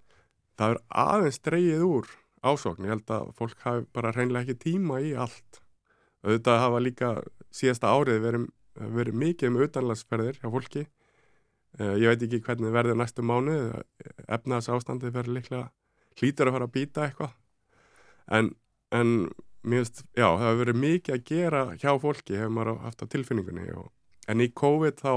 [0.60, 5.00] Það er aðeins dreigið úr ásókn, ég held að fólk hafi bara hreinlega ekki tíma
[5.04, 5.60] í allt.
[6.20, 7.10] Auðvitað hafa líka
[7.54, 8.46] síðasta árið verið,
[9.00, 10.86] verið mikið um utanlandsferðir hjá fólki.
[11.78, 13.78] Eh, ég veit ekki hvernig verður næstu mánuð.
[14.28, 15.68] Efnaðs ástandið verður líklega
[16.20, 17.36] hlýtur að fara að býta eitthvað.
[18.30, 18.52] En,
[18.92, 19.14] en
[19.64, 23.68] finnst, já, það hefur verið mikið að gera hjá fólki hefur maður haft á tilfinningunni.
[23.80, 23.88] Og,
[24.28, 25.14] en í COVID þá,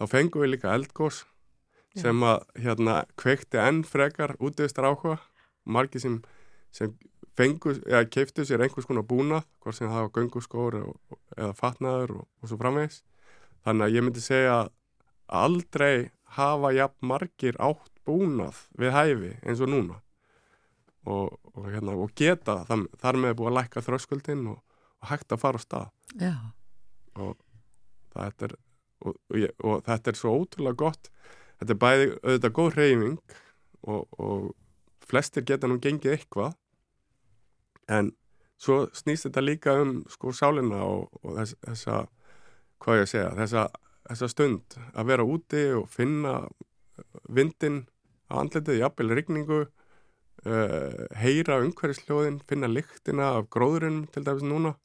[0.00, 1.24] þá fengum við líka eldgós.
[1.98, 5.18] Sem að hérna kveikti enn frekar útvistar áhuga.
[5.64, 6.18] Margir sem,
[6.74, 6.92] sem
[7.36, 10.78] fengu, eða keiftu sér einhvers konar búnað, hvort sem það var gönguskór
[11.36, 13.02] eða fatnaður og, og svo framvegis.
[13.66, 14.72] Þannig að ég myndi segja að
[15.40, 20.00] aldrei hafa jafn margir átt búnað við hæfi eins og núna.
[21.10, 24.58] Og, og, hérna, og geta þar, þar með búið að lækka þröskuldin og,
[25.08, 25.92] hægt að fara á stað.
[26.20, 26.34] Já.
[27.16, 27.38] og
[28.12, 28.54] þetta er
[29.00, 31.10] og, og, ég, og þetta er svo ótrúlega gott
[31.60, 33.36] þetta er bæði auðvitað góð reyfing
[33.82, 36.56] og, og flestir geta nú gengið eitthvað
[37.90, 38.12] en
[38.60, 42.00] svo snýst þetta líka um sko sálina og, og þess, þessa
[42.80, 43.64] hvað ég að segja, þessa,
[44.08, 46.34] þessa stund að vera úti og finna
[47.28, 47.82] vindin
[48.30, 54.76] á andletið, jafnvel rigningu uh, heyra umhverfisljóðin, finna lyktina af gróðurinn til dæmis núna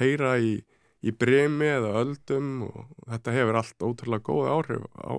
[0.00, 0.56] heyra í,
[1.04, 5.12] í bremi eða öldum og þetta hefur allt ótrúlega góð áhrif á,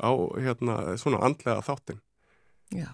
[0.00, 2.00] á hérna, svona andlega þáttin
[2.72, 2.88] Já.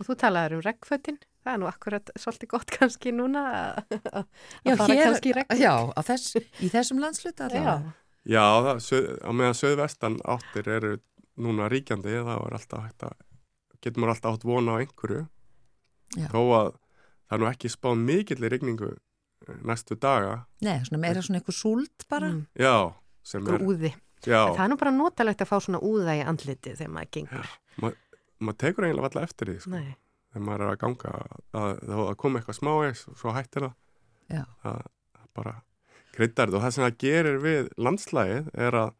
[0.00, 3.42] Og þú talaður um regnfötin, það er nú akkurat svolítið gott kannski núna
[3.84, 5.58] að fara hér- kannski í regn.
[5.60, 5.74] Já,
[6.08, 7.74] þess, í þessum landsluta allavega.
[7.76, 7.98] Já.
[8.32, 10.92] Já, það, söð, á meðan söðvestan áttir eru
[11.42, 13.16] núna ríkjandi þá er alltaf hægt að
[13.82, 15.22] getur maður alltaf átt vona á einhverju
[16.16, 16.26] Já.
[16.30, 21.00] þó að það er nú ekki spáð mikill í rigningu eh, næstu daga Nei, svona
[21.02, 22.30] meira svona eitthvað súld bara.
[22.30, 22.74] Mm, já,
[23.26, 23.92] sem er grúði.
[24.26, 27.10] Já, En Það er nú bara notalegt að fá svona úða í andliti þegar maður
[27.16, 27.50] gengur.
[28.42, 29.96] maður tekur eiginlega alltaf eftir því sko, Nei.
[30.32, 31.12] þegar maður er að ganga
[31.62, 33.74] að koma eitthvað smáeis og svo hættir það.
[34.32, 34.44] Já.
[34.62, 34.82] það
[35.34, 35.54] bara
[36.12, 38.90] kryddar og það sem það gerir við landslægið er að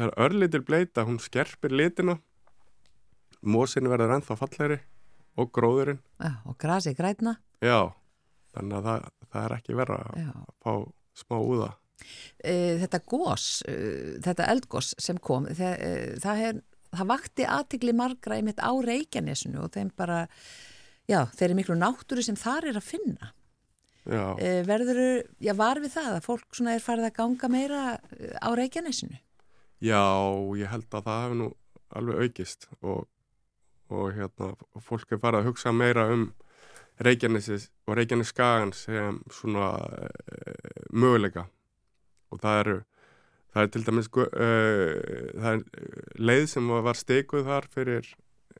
[0.00, 2.16] er örlítil bleita, hún skerpir litina.
[3.44, 4.78] Mósin verður ennþá fallegri
[5.36, 5.98] og gróðurinn.
[6.22, 7.36] Já, og grasi grætna.
[7.60, 7.92] já,
[8.54, 10.72] þannig að það, það er ekki verra að fá
[11.20, 11.68] smá úða
[12.44, 16.60] þetta gós, e, þetta eldgós sem kom, það, e, það, hef,
[16.94, 20.24] það vakti aðtigli margra einmitt á Reykjanesinu og þeim bara,
[21.10, 23.32] já, þeir eru miklu náttúru sem þar er að finna.
[24.04, 24.36] já,
[24.68, 27.82] verður, já, var við það að fólk svona er farið að ganga meira
[28.36, 29.16] á Reykjanesinu?
[29.80, 30.04] já,
[30.60, 31.50] ég held að það hefur nú
[31.94, 33.06] alveg aukist og,
[33.88, 34.52] og hérna,
[34.84, 36.32] fólk er farið að hugsa meira um
[37.04, 39.72] Reykjanesis og Reykjanes skagan sem svona
[40.92, 41.48] möguleika
[42.34, 42.76] og það eru
[43.54, 44.28] það er til dæmis uh,
[45.38, 45.64] það er
[46.18, 48.10] leið sem var stikuð þar fyrir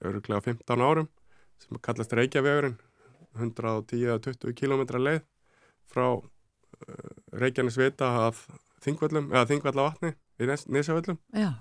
[0.05, 1.09] öruglega 15 árum
[1.63, 2.77] sem kallast Reykjavegurinn
[3.35, 5.25] 110-20 km leið
[5.91, 6.23] frá uh,
[7.35, 8.45] Reykjanes vita að
[8.85, 11.55] Þingvallum, eða Þingvallavatni í Nesavöllum Já,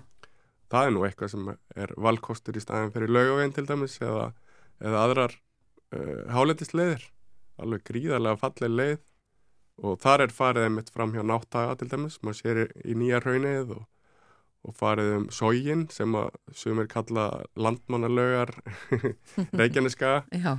[0.70, 1.50] það er nú eitthvað sem
[1.84, 4.28] er valkostur í staðin fyrir laugaveginn til dæmis eða,
[4.82, 7.08] eða aðrar uh, háletisleiðir
[7.62, 9.02] alveg gríðarlega falleg leið
[9.82, 13.74] og þar er farið einmitt fram hjá náttaga til dæmis, maður sér í, nýja raunnið
[13.78, 13.82] og,
[14.64, 17.26] og farið um sógin sem að sumir kalla
[17.58, 18.54] landmannalögar
[19.58, 20.14] Reykjaneska.
[20.30, 20.54] Já,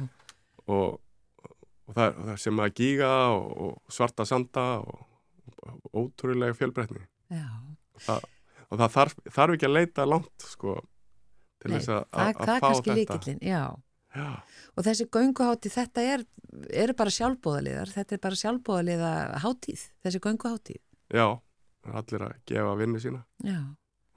[0.68, 1.00] og,
[1.46, 5.06] og, það, það sem að gíga og, og svarta sanda og,
[5.96, 7.06] ótrúlega fjölbreytni.
[8.66, 10.80] Og það þarf, þarf ekki að leita langt sko
[11.62, 13.62] til Nei, þess að, það, að, það að er kannski líkillin, já.
[14.16, 14.28] Já,
[14.76, 16.24] Og þessi gönguhátti, þetta er,
[16.72, 19.12] eru bara sjálfbóðaliðar, þetta er bara sjálfbóðaliða
[19.44, 20.82] hátíð, þessi gönguhátíð.
[21.14, 21.28] já,
[21.86, 23.24] er allir að gefa vinnu sína.
[23.46, 23.60] Já,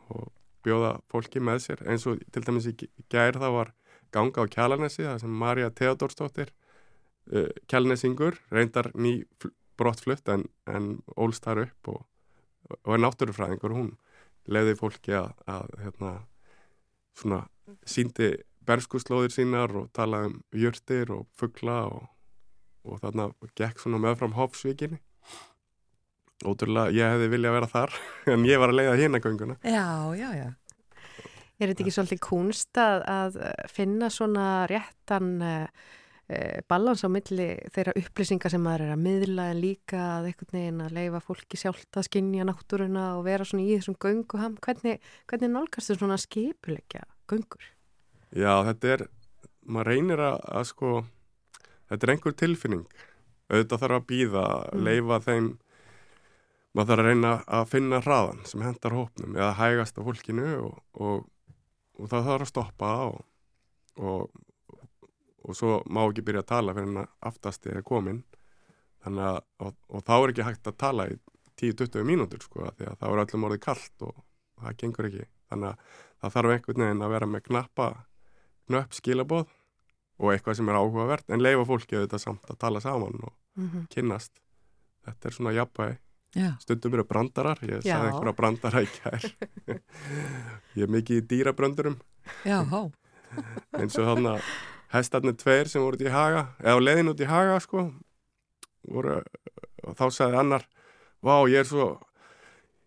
[0.08, 0.30] og
[0.64, 1.82] bjóða fólki með sér.
[1.86, 2.74] Eins og til dæmis í
[3.12, 3.72] gær það var
[4.12, 6.50] ganga á Kjalanesi það sem Marja Theodorsdóttir
[7.32, 12.04] uh, Kjalanesingur, reyndar ný fl- brottflutt en, en ólst þar upp og
[12.84, 13.86] og er náttúrufræðingur, hún
[14.44, 16.10] leiði fólki að, að hérna,
[17.16, 17.38] svona
[17.88, 18.26] síndi
[18.68, 22.06] berskuslóðir sínar og talaði um jörtir og fuggla og,
[22.88, 25.00] og þarna gekk svona meðfram Hofsvíkinni
[26.46, 28.00] ótrúlega, ég hefði viljað vera þar
[28.34, 30.48] en ég var að leiða hérna gönguna Já, já, já.
[31.58, 33.38] Er þetta ekki svolítið kunst að, að
[33.74, 35.64] finna svona réttan uh,
[36.30, 40.54] uh, balans á milli þeirra upplýsingar sem maður er að miðla en líka að einhvern
[40.54, 44.54] veginn að leifa fólki sjálft að skinja náttúruna og vera svona í þessum gönguham.
[44.62, 47.66] Hvernig, hvernig nálgast þú svona skipulegja göngur?
[48.36, 49.06] Já, þetta er,
[49.68, 50.90] maður reynir að, að sko,
[51.88, 52.84] þetta er einhver tilfinning.
[53.48, 54.82] Auðvitað þarf að býða, Mm.
[54.84, 55.46] leifa þeim
[56.76, 60.74] maður þarf að reyna að finna hraðan sem hendar hópnum eða hægast á fólkinu og,
[61.00, 61.24] og,
[61.98, 63.22] og það þarf að stoppa og,
[63.96, 64.28] og,
[65.48, 68.20] og svo má ekki byrja að tala fyrir að aftasti er komin
[69.04, 71.16] þannig að, og, og þá er ekki hægt að tala í
[71.58, 74.20] 10-20 mínútur sko, því að það er öllum orðið kallt og,
[74.58, 75.24] og það gengur ekki.
[75.48, 77.88] Þannig að það þarf einhvern veginn að vera með knappa
[78.68, 79.46] knöpp skilaboð
[80.18, 83.70] og eitthvað sem er áhugavert en leifa fólki auðvitað samt að tala saman og Mm
[83.70, 83.86] -hmm.
[83.90, 84.32] kynnast.
[85.04, 85.96] Þetta er svona jafnvægi.
[86.36, 87.92] Já, stundum eru brandarar, ég Já.
[87.96, 89.22] sagði einhverja brandara í kær
[90.76, 91.96] ég er mikið í dýrabröndurum.
[93.78, 94.42] Eins og þannig að
[94.92, 97.92] hestarnir tveir sem voru út í haga eða á leiðin út í haga sko
[98.88, 99.22] voru,
[99.84, 100.64] og þá sagði annar
[101.22, 101.98] vá ég er svo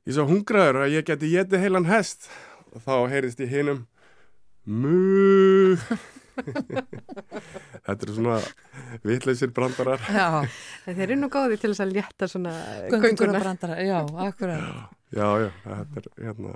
[0.06, 2.30] ég er svo hungraður að ég geti getið heilan hest.
[2.72, 3.88] Og þá heyrðist í hinum
[4.66, 5.76] mu.
[7.86, 8.38] Þetta eru svona
[9.06, 10.02] vitleysir brandarar.
[10.10, 10.28] Já,
[10.88, 12.54] Þeir eru nú góði til þess að létta svona
[12.92, 13.40] gönguna.
[13.42, 14.90] brandara, já, akkurat.
[15.12, 16.54] já já, þetta er hérna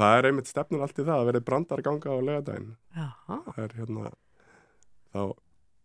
[0.00, 3.74] það er einmitt stefnur allt í það að verði brandarganga á lögadaginn Já, það er
[3.80, 4.12] hérna
[5.10, 5.20] þá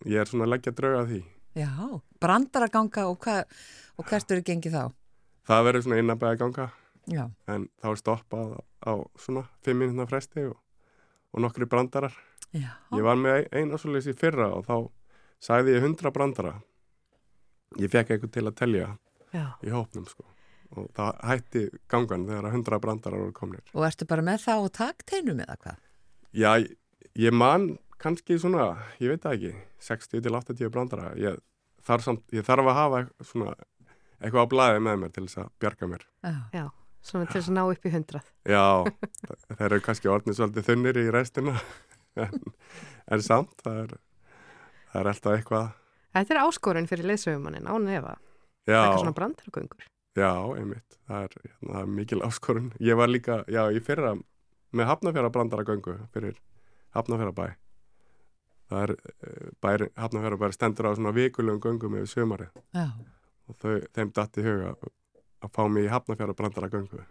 [0.05, 1.21] ég er svona að leggja drauga því.
[1.55, 1.71] Já,
[2.21, 3.39] brandaraganga og, hva,
[3.97, 4.83] og hvert eru gengið þá?
[5.49, 6.69] það verður svona innabæða ganga
[7.09, 8.53] Já, en þá er stoppað
[8.85, 10.55] á svona fimm minútna fresti og,
[11.35, 12.15] og nokkri brandarar.
[12.55, 14.75] Já, ég var með eina svoleiðis í fyrra og þá
[15.43, 16.53] sagði ég hundra brandara.
[17.81, 18.87] Ég fekk eitthvað til að telja
[19.35, 19.45] já.
[19.59, 20.23] í hópnum sko.
[20.75, 23.65] Og það hætti gangan þegar hundra brandarar voru komnir.
[23.75, 25.81] Og ertu bara með það og takteinum eða hvað?
[26.35, 26.51] já,
[27.15, 29.53] ég, man kannski svona, ég veit það ekki
[29.87, 31.11] 60 til 80 brandara.
[31.19, 31.39] Ég
[31.85, 33.53] þarf, samt, ég þarf að hafa svona
[34.19, 36.07] eitthvað á blæði með mér til þess að bjarga mér.
[36.23, 36.65] Já, Já,
[37.05, 38.27] svona til þess að ná upp í hundrað.
[38.49, 38.63] Já,
[39.55, 41.55] þeir eru kannski orðnið svolítið þunnir í restina
[42.25, 42.39] en,
[43.11, 43.95] en samt það er,
[44.91, 45.67] það er alltaf eitthvað.
[46.15, 48.15] Þetta er áskorun fyrir leysögumannin án efa.
[48.65, 49.83] Já, Eitthvað svona brandargöngur.
[50.17, 50.95] já, einmitt.
[51.05, 52.71] Það er, hérna, það er mikil áskorun.
[52.81, 54.15] Ég var líka, já, í fyrra
[54.75, 56.39] með Hafnafjara brandaragöngu fyrir
[56.95, 57.45] Hafnafjara bæ
[58.65, 58.91] Það er,
[59.21, 62.87] eh, bær, Hafnafjara bæ stendur á svona vikulegum göngum yfir sömari já,
[63.45, 64.71] og þau, þeim datt í huga
[65.45, 67.05] að fá mig í Hafnafjara brandaragöngu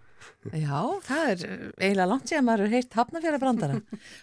[0.53, 1.43] já, það er
[1.79, 3.81] eiginlega langt síðan maður er heilt hafnafjara brandara.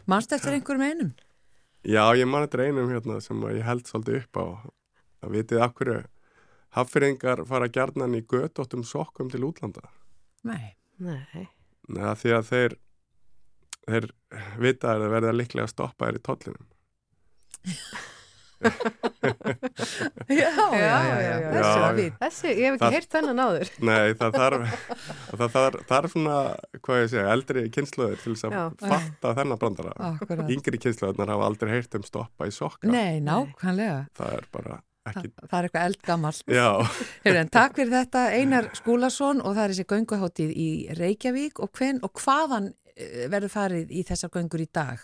[0.10, 1.12] Manstu eftir einhverjum einum?
[1.82, 4.45] Já, ég man þetta einum hérna sem að ég held svolítið upp á
[5.21, 5.97] að vitið af hverju
[6.78, 9.89] haffyrringar fara gjarnan í gödóttum sokkum til útlanda.
[10.47, 10.78] Nei.
[11.02, 11.47] Nei.
[11.89, 12.78] Neða því að þeir
[13.82, 14.12] þeir
[14.62, 16.67] vita að það verða líklega að stoppa þér í tollinum.
[20.32, 21.82] Já, já, já, já, þessi já.
[21.82, 22.13] var fín.
[22.21, 23.71] Þessi, ég hef ekki Það- heyrt þennan áður.
[23.89, 24.76] Nei, það þarf
[25.41, 26.38] það þarf, þarf svona,
[26.86, 28.63] hvað ég segja, eldri kynnslöður til þess að Já.
[28.93, 29.95] fatta þennan brandara.
[30.12, 30.54] Akkurat.
[30.56, 32.89] Yngri kynnslöðunar hafa aldrei heyrt um stoppa í sokka.
[32.91, 34.00] Nei, nákvæmlega.
[34.17, 34.80] Það er bara
[35.12, 36.43] ekki, það er eitthvað eldgamalt.
[36.45, 36.67] já,
[37.26, 40.69] Heyrðu, en takk fyrir þetta Einar Skúlason og það er þessi gönguháttíð í
[41.00, 45.02] Reykjavík og, hven, og hvaðan eh, verður farið í þessar göngur í dag?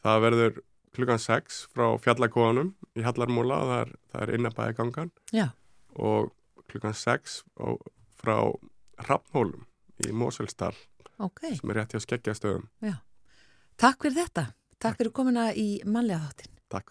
[0.00, 0.60] það verður
[0.96, 5.10] klukkan 6 frá fjallakóanum í Hallarmúla og það það er innabæði gangan.
[5.34, 5.48] Já,
[5.96, 6.32] og
[6.70, 7.68] klukkan 6 á,
[8.20, 8.36] frá
[9.00, 9.66] Hrafnhólum
[10.04, 10.74] í Moselsdal
[11.18, 11.40] ok.
[11.56, 12.66] sem er rétt hjá skeggjastöðum.
[13.80, 14.44] Takk fyrir þetta.
[14.80, 16.52] Takk fyrir komuna í mannlega þáttin.
[16.72, 16.88] Takk.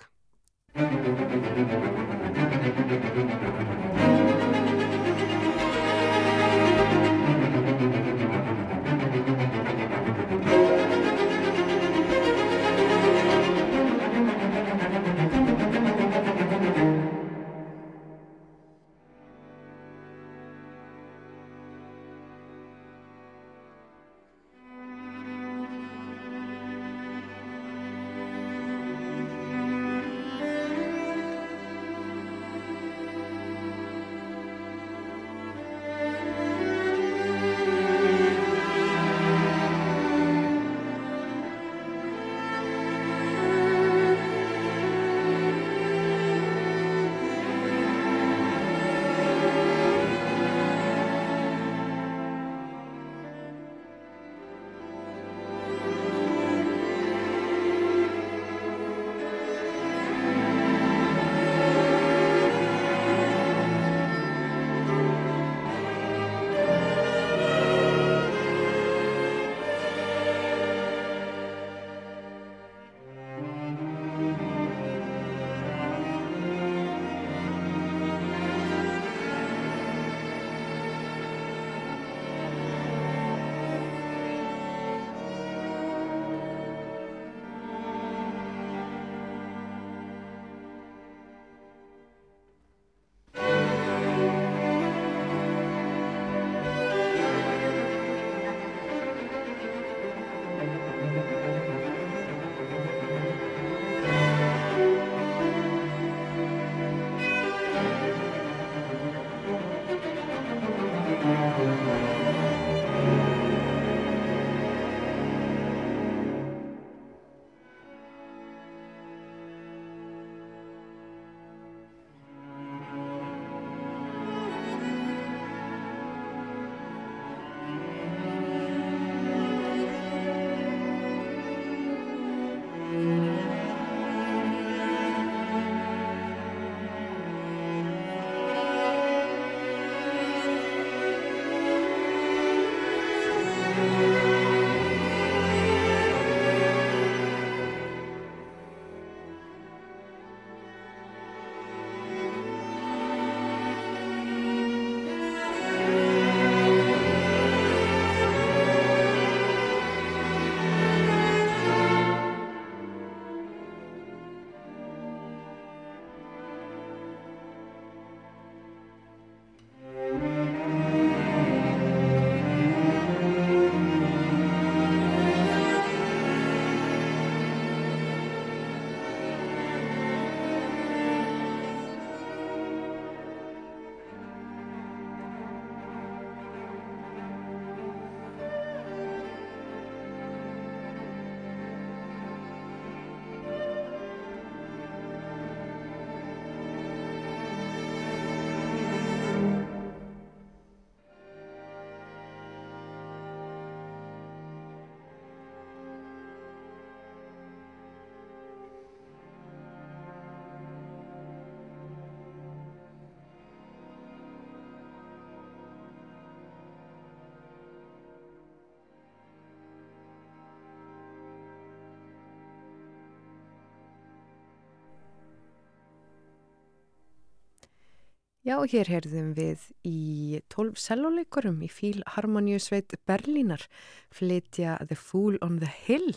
[228.50, 233.62] Já, hér heyrðum við í 12 selvoleikurum í Fílharmoníu sveit Berlínar
[234.10, 236.16] flytja The Fool on the Hill,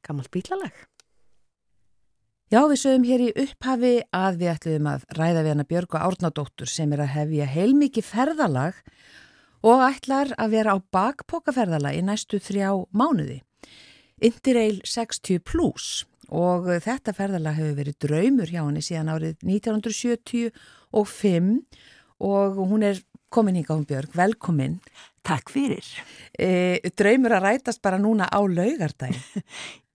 [0.00, 0.72] gammalt bílalag.
[2.48, 6.72] Já, við sögum hér í upphafi að við ætluðum að ræða við hana Björgu Árnadóttur
[6.72, 8.80] sem er að hefja heilmikið ferðalag
[9.60, 13.42] og ætlar að vera á bakpokaferðalag í næstu þrjá mánuði.
[14.24, 21.62] Indireil 60 plus og þetta ferðalag hefur verið draumur hjá henni síðan árið 1975
[22.24, 22.96] og hún er
[23.34, 24.76] komin hingað hún Björg, velkomin.
[25.24, 25.86] Takk fyrir.
[26.38, 29.16] E, draumur að rætast bara núna á laugardæg.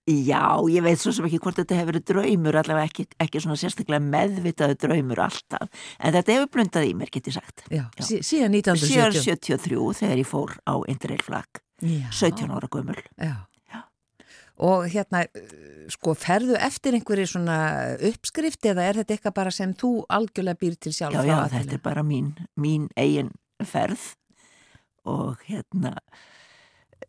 [0.09, 3.59] Já, ég veit svo sem ekki hvort þetta hefur verið draumur, allavega ekki, ekki svona
[3.61, 5.69] sérstaklega meðvitaðu draumur alltaf,
[6.01, 7.61] en þetta hefur blundað í mér, get ég sagt.
[7.69, 8.07] Já, Já.
[8.07, 9.21] síðan 1970.
[9.27, 12.97] 73 þegar ég fór á Interrail flag, 17 ára gömul.
[13.21, 13.35] Já.
[14.59, 15.23] Og hérna,
[15.93, 17.59] sko, ferðu eftir einhverju svona
[18.09, 21.15] uppskrift eða er þetta eitthvað bara sem þú algjörlega býr til sjálf?
[21.15, 23.31] Já, já, þetta er bara mín, mín eigin
[23.63, 24.11] ferð
[25.07, 25.95] og hérna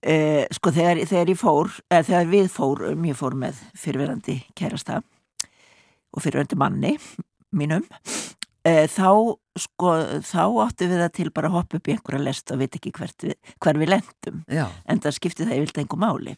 [0.00, 5.00] Eh, sko þegar, þegar ég fór, eða þegar við fórum, ég fór með fyrirverandi kærasta
[6.14, 6.92] og fyrirverandi manni
[7.52, 7.84] mínum,
[8.64, 9.92] eh, þá sko
[10.24, 12.94] þá áttu við það til bara að hoppa upp í einhverja lest og veit ekki
[12.96, 14.70] við, hver við lendum, Já.
[14.88, 16.36] en það skipti það yfirlega einhver máli.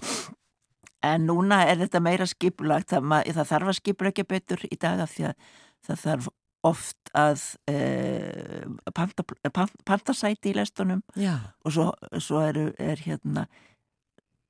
[1.03, 5.11] En núna er þetta meira skipulagt, það, það þarf að skipulegja betur í dag af
[5.17, 5.51] því að
[5.83, 6.31] það þarf
[6.63, 7.43] oft að
[7.73, 11.35] uh, panta, pant, pantasæti í lestunum Já.
[11.67, 11.89] og svo,
[12.23, 13.49] svo er, er hérna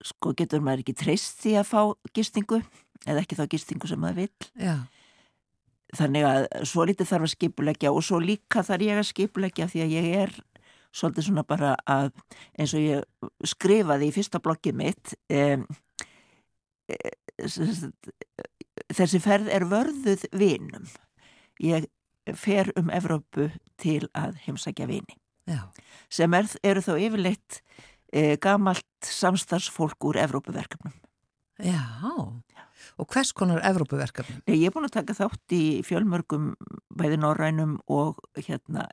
[0.05, 1.81] sko getur maður ekki treyst því að fá
[2.13, 2.61] gistingu
[3.07, 4.77] eða ekki þá gistingu sem maður vil Já.
[5.97, 9.85] þannig að svo lítið þarf að skipulegja og svo líka þarf ég að skipulegja því
[9.87, 10.37] að ég er
[10.93, 12.11] svolítið svona bara að
[12.61, 15.65] eins og ég skrifaði í fyrsta blokkið mitt um,
[18.93, 20.87] þessi ferð er vörðuð vinum
[21.63, 21.89] ég
[22.39, 25.19] fer um Evrópu til að heimsækja vini
[25.49, 25.67] Já.
[26.13, 27.61] sem er, eru þó yfirleitt
[28.13, 30.95] e, gamalt samstagsfólk úr Evrópuverkefnum.
[31.63, 31.83] Já,
[32.99, 34.43] og hvers konar Evrópuverkefnum?
[34.47, 36.53] Ég er búin að taka þátt í fjölmörgum
[36.95, 38.89] bæði norrænum og hérna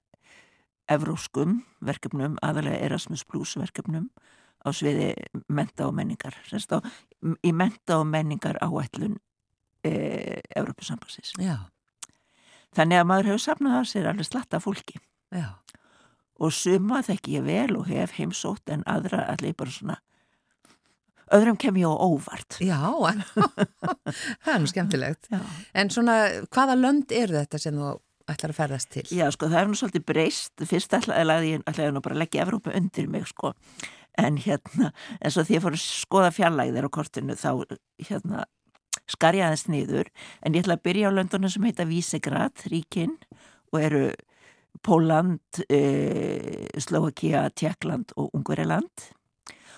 [0.90, 4.10] evróskum verkefnum, aðalega Erasmus Plus verkefnum
[4.66, 5.14] á sviði
[5.48, 6.82] menta og menningar, á,
[7.22, 9.18] í menta og menningar áætlun
[9.84, 9.92] e,
[10.56, 11.34] Evrópusambansins.
[11.42, 11.70] Já.
[12.76, 15.00] Þannig að maður hefur safnað að sér alveg slatta fólki.
[15.36, 15.50] Já.
[16.40, 19.98] Og suma þekki ég vel og hef heimsótt en aðra allir bara svona
[21.36, 22.58] öðrum kem ég á óvart.
[22.64, 22.80] Já,
[24.44, 25.30] það er nú skemmtilegt.
[25.30, 25.42] Já.
[25.78, 26.16] En svona,
[26.50, 27.92] hvaða lönd eru þetta sem þú
[28.34, 29.06] ætlar að ferðast til?
[29.14, 30.54] Já, sko, það er nú svolítið breyst.
[30.70, 31.64] Fyrst ætlaði ég
[31.96, 33.54] nú bara að leggja Evrópa undir mig, sko.
[34.20, 37.52] En hérna, en svo því ég fór að skoða fjallægðir á kortinu þá,
[38.10, 38.46] hérna,
[39.10, 40.10] skar ég aðeins niður
[40.44, 43.16] en ég ætla að byrja á löndunum sem heita Vísegrad, ríkinn
[43.72, 44.04] og eru
[44.86, 45.80] Póland, e,
[46.80, 49.10] Slovakia, Tjekkland og Ungveriland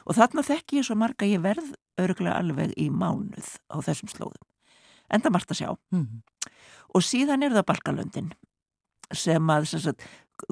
[0.05, 1.71] og þarna þekk ég svo marga ég verð
[2.01, 4.43] öruglega alveg í mánuð á þessum slóðum.
[5.11, 5.69] Enda margt að sjá.
[5.93, 6.21] Mm.
[6.95, 8.31] Og síðan er það Balkalöndin
[9.15, 10.03] sem að sem sagt,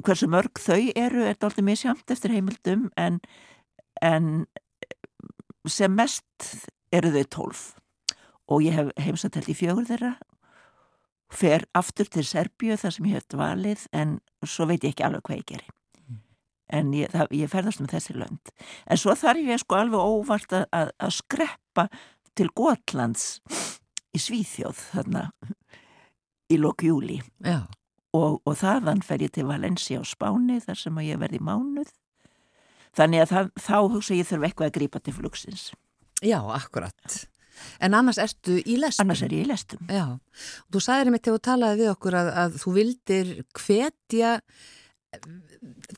[0.04, 3.20] hversu mörg þau eru er þetta alltaf misjamt eftir heimildum en,
[4.04, 4.30] en
[5.68, 6.50] sem mest
[6.94, 7.64] eru þau tólf.
[8.50, 10.14] Og ég hef heimsatelt í fjögur þeirra.
[11.30, 15.26] Fer aftur til Serbíu þar sem ég hef dvalið en svo veit ég ekki alveg
[15.26, 15.68] hvað ég geri.
[16.70, 18.50] En ég, það, ég ferðast með þessi lönd.
[18.86, 21.86] En svo þarf ég sko alveg óvart að, að, að skreppa
[22.38, 23.40] til Gotlands
[24.14, 25.24] í Svíþjóð þarna
[26.50, 31.42] í lokjúli og, og þaðan fer ég til Valencia á Spáni þar sem ég verði
[31.42, 31.92] mánuð
[32.96, 35.70] þannig að það, þá hugsa ég þurfa eitthvað að grípa til flugsins
[36.20, 37.20] Já, akkurat
[37.80, 39.06] En annars ertu í lestum?
[39.06, 39.80] Annars er ég í lestum.
[39.90, 40.04] Já.
[40.16, 44.34] Og þú sagðið mér til að talaði við okkur að, að þú vildir hvetja,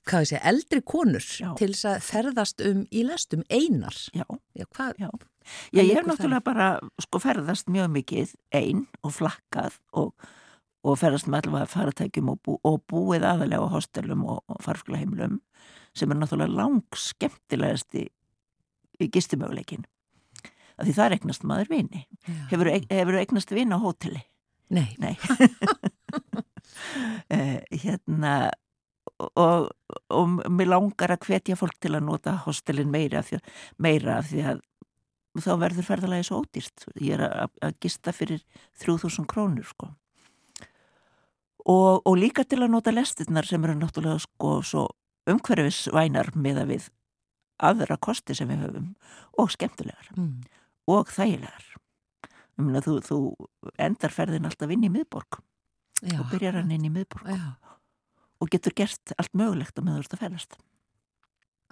[0.08, 1.50] hvað ég segja, eldri konur Já.
[1.60, 3.98] til þess að ferðast um í lestum einar.
[4.16, 4.26] Já.
[4.58, 4.66] Já?
[4.98, 5.10] Já.
[5.74, 6.68] Ég hef náttúrulega bara
[7.02, 10.12] sko ferðast mjög mikið einn og flakkað og,
[10.82, 15.38] og ferðast með allavega faratækjum og, bú, og búið aðalega á hostelum og, og farflaheimlum
[15.96, 18.06] sem er náttúrulega lang skemmtilegast í,
[18.98, 19.86] í gistumöguleikin
[20.80, 22.02] að því það regnast maður vini.
[22.50, 24.22] Hefur þú eignast vini á hóteli?
[24.72, 25.14] Nei, Nei.
[27.30, 28.34] uh, hérna
[29.38, 29.70] og,
[30.10, 33.32] og mér langar að hvetja fólk til að nota hostelin meira af
[33.76, 34.62] meira af því að
[35.42, 36.86] þá verður ferðalagi svo ódýrt.
[37.00, 38.42] Ég er að, að gista fyrir
[38.82, 39.92] 3000 krónur sko
[41.66, 44.88] og, og líka til að nota lestinnar sem eru náttúrulega sko svo
[45.30, 46.88] umhverfisvænar með að við
[47.62, 48.90] aðra kosti sem við höfum
[49.38, 50.42] og skemmtilegar mm
[50.90, 51.68] og þægilegar
[52.60, 53.18] myna, þú, þú
[53.80, 55.40] endar ferðin alltaf inn í miðborg
[56.02, 56.18] Já.
[56.18, 57.54] og byrjar hann inn í miðborg Já.
[58.42, 60.56] og getur gert allt mögulegt á meður þetta ferðast.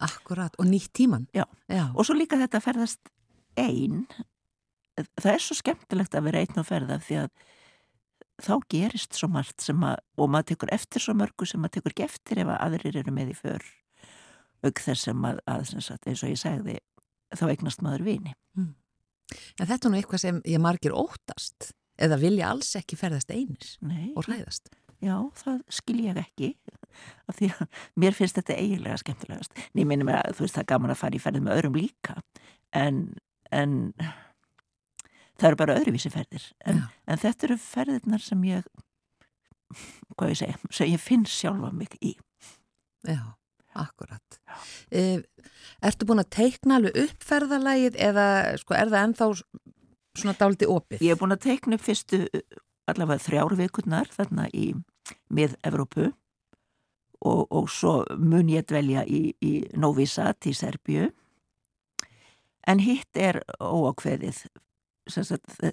[0.01, 1.27] Akkurat, og nýtt tíman.
[1.37, 1.45] Já.
[1.69, 1.91] Já.
[1.93, 3.11] Og svo líka þetta ferðast
[3.61, 4.07] einn,
[5.19, 7.33] það er svo skemmtilegt að vera einn á ferða því að
[8.45, 11.95] þá gerist svo margt sem að, og maður tekur eftir svo mörgu sem maður tekur
[11.95, 13.67] ekki eftir ef að aðrir eru með í för
[14.67, 16.77] auk þess sem að, að sem sagt, eins og ég segði,
[17.37, 18.35] þá eignast maður vini.
[18.59, 21.71] En þetta er nú eitthvað sem ég margir óttast
[22.01, 24.73] eða vilja alls ekki ferðast einir Nei, og hræðast.
[25.01, 26.51] já, það skil ég ekki
[27.31, 29.55] af því að mér finnst þetta eiginlega skemmtilegast.
[29.77, 32.17] Nei, minnum að þú veist það er gaman að fara í ferði með öðrum líka
[32.77, 32.99] en,
[33.55, 33.77] en
[35.41, 36.87] það eru bara öðruvísi ferðir en, Já.
[37.11, 38.69] en þetta eru ferðirnar sem ég
[40.17, 42.15] hvað ég segja, sem ég finn sjálfa mig í.
[43.07, 43.21] Já,
[43.79, 44.41] akkurat.
[44.91, 45.23] E,
[45.87, 48.27] ertu búin að teikna alveg upp ferðalagið eða
[48.61, 49.29] sko, er það ennþá
[50.21, 51.05] svona dáliti opið?
[51.07, 52.25] Ég er búin að teikna upp fyrstu
[52.91, 54.73] allavega þrjár vikurnar þarna í
[55.33, 56.11] mið-Evrópu
[57.21, 61.11] og, og svo mun ég dvelja í, í Novi Sad í Serbíu
[62.69, 64.45] en hitt er óákveðið
[65.09, 65.73] sagt, eh,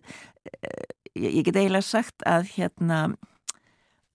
[1.16, 3.02] ég, ég get eiginlega sagt að hérna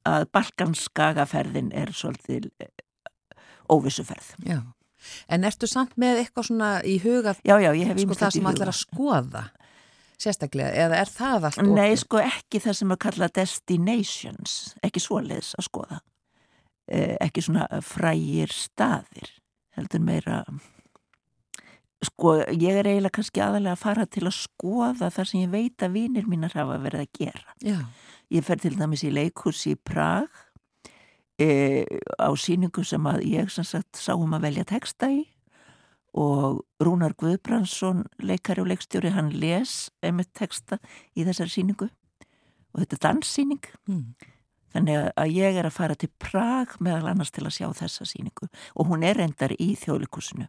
[0.09, 2.71] að Balkanskagaferðin er svolítið eh,
[3.71, 4.35] óvissuferð.
[4.47, 4.63] Já.
[5.29, 8.79] En ertu samt með eitthvað svona í huga Já, já, sko, það sem allir að
[8.79, 9.43] skoða
[10.23, 11.75] sérstaklega, eða er það allt opið?
[11.75, 14.57] Nei, sko ekki það sem er kallað destinations,
[14.87, 15.99] ekki svoleiðis að skoða.
[16.93, 19.31] Eh, ekki svona frægir staðir,
[19.77, 20.43] heldur meira,
[22.03, 25.85] sko ég er eiginlega kannski aðalega að fara til að skoða það sem ég veit
[25.87, 27.55] að vinir mínar hafa verið að gera.
[27.63, 27.79] Já,
[28.33, 30.29] Ég fer til dæmis í leikhús í Prag
[31.39, 31.85] e,
[32.17, 35.27] á síningu sem að ég sem sagt sá um að velja texta í
[36.17, 40.77] og Rúnar Guðbrandsson, leikari og leikstjóri, hann les einmitt texta
[41.17, 43.63] í þessari síningu og þetta er danssíning.
[43.89, 44.15] mm.
[44.73, 48.49] Þannig að- ég er að fara til Prag meðal annars til að sjá þessa síningu
[48.77, 50.49] og hún er reyndar í þjóðleikusinu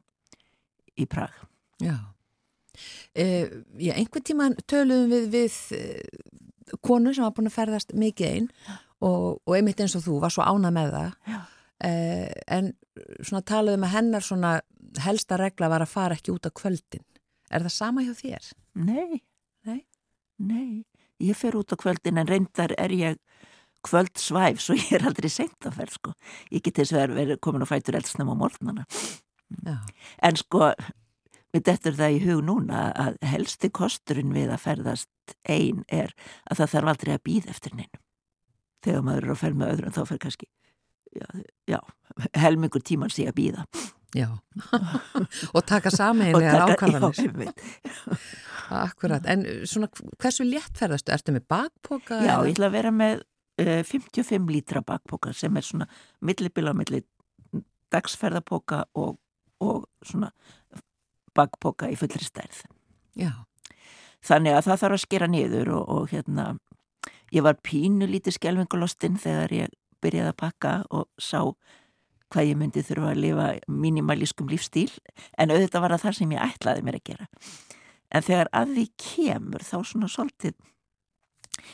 [0.99, 1.33] í Prag.
[1.83, 1.97] já.
[3.13, 3.25] E,
[3.77, 5.81] já, einhvern tíman töluðum við við e,
[6.81, 8.47] konu sem var búin að ferðast mikið einn
[9.03, 11.39] og, og einmitt eins og þú var svo ána með það Já.
[11.85, 11.91] e,
[12.57, 12.71] en
[13.21, 14.53] svona talaðum að hennar svona
[15.03, 17.05] helsta regla var að fara ekki út á kvöldin.
[17.53, 18.49] Er það sama hjá þér?
[18.81, 19.21] Nei.
[19.69, 19.79] Nei?
[20.41, 20.83] Nei.
[21.21, 23.21] Ég fer út á kvöldin en reyndar er ég
[23.83, 26.13] kvöldsvæf svo ég er aldrei seint að ferð sko.
[26.49, 28.85] Ég get þess að vera komin og fætur eldsnum á morgnana.
[29.65, 29.77] Já.
[30.25, 30.71] En sko,
[31.53, 36.13] við dettur það í hug núna að helsti kosturinn við að ferðast ein er
[36.49, 38.03] að það þarf aldrei að býða eftir neinu.
[38.83, 40.47] Þegar maður er að ferð með öðrum þá fer kannski,
[41.15, 41.27] já,
[41.69, 41.79] já
[42.35, 43.67] helmingur tíman sé að býða.
[44.13, 44.27] Já,
[45.55, 47.53] og taka sameinlega ákvarðanir.
[48.73, 49.89] Akkurat, en svona
[50.21, 51.13] hversu létt ferðastu?
[51.15, 52.19] Ertu með bakpoka?
[52.21, 53.23] Já, ég ætla að vera með
[53.63, 55.89] uh, 55 lítra bakpoka sem er svona
[56.21, 57.01] millibila milli
[57.93, 59.17] dagsferðapoka og,
[59.63, 60.29] og svona
[61.33, 62.61] bakpoka í fullri stærð.
[63.17, 63.31] Já,
[64.23, 66.45] Þannig að það þarf að skera niður og, og hérna,
[67.35, 71.41] ég var pínu lítið skelvingulostinn þegar ég byrjaði að pakka og sá
[72.33, 74.89] hvað ég myndi þurfa að lifa mínimalískum lífstíl
[75.37, 77.27] en auðvitað var það það sem ég ætlaði mér að gera.
[78.13, 80.55] En þegar að því kemur þá svona svolítið,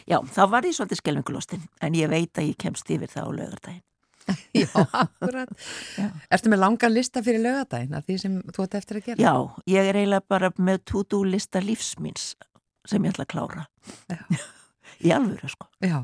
[0.09, 3.31] já þá var ég svolítið skelvingulostinn en ég veit að ég kemst yfir það á
[3.37, 3.85] lögardaginn.
[4.61, 5.51] já, akkurat.
[5.97, 6.09] Já.
[6.35, 9.23] Ertu með langan lista fyrir lögadaginn af því sem þú ert eftir að gera?
[9.23, 12.33] Já, ég er eiginlega bara með to-do lista lífsmins
[12.89, 13.65] sem ég ætla að klára.
[14.11, 14.21] Já.
[15.05, 15.69] Í alvöru sko.
[15.85, 15.99] Já.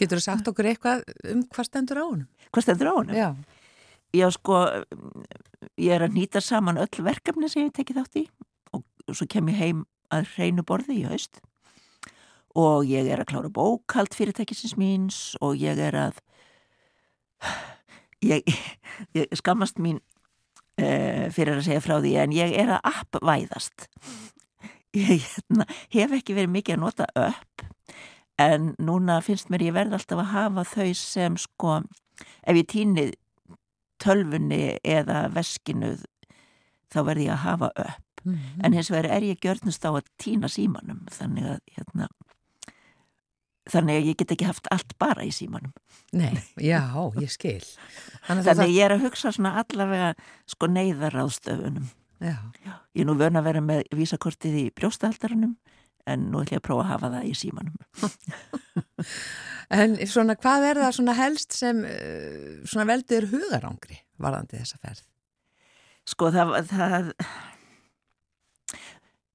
[0.00, 2.28] Getur þú sagt okkur eitthvað um hvað stendur á honum?
[2.50, 3.16] Hvað stendur á honum?
[3.16, 3.28] Já.
[4.12, 4.58] Já, sko,
[5.80, 8.26] ég er að nýta saman öll verkefni sem ég tekið þátt í
[8.76, 11.40] og svo kem ég heim að hreinu borði í haust
[12.58, 16.20] og ég er að klára bókald fyrirtækisins míns og ég er að
[18.32, 18.46] ég,
[19.16, 20.00] ég skammast mín
[20.80, 23.88] uh, fyrir að segja frá því en ég er að appvæðast.
[24.92, 27.66] Ég hérna, hef ekki verið mikið að nota upp
[28.42, 31.78] en núna finnst mér ég verð alltaf að hafa þau sem sko
[32.44, 33.06] ef ég týni
[34.02, 35.94] tölfunni eða veskinu
[36.92, 38.08] þá verð ég að hafa upp.
[38.22, 42.08] Mm en hins vegar er ég gjörnust á að týna símanum þannig að hérna,
[43.70, 45.72] þannig að ég get ekki haft allt bara í símanum.
[46.16, 46.82] Nei, já,
[47.20, 47.60] ég skil.
[48.26, 48.74] Þannig þannig að það...
[48.76, 50.08] ég er að hugsa svona allavega
[50.50, 51.90] sko neyðaráðstöfunum.
[52.22, 55.56] Já, ég er nú vön að vera með vísakortið í brjóstahaldarunum
[56.10, 57.80] en nú ætlum ég að prófa að hafa það í símanum.
[59.72, 65.06] En svona hvað er það svona helst sem uh, svona veldur hugarangri varðandi þessa ferð?
[66.08, 67.10] sko það, það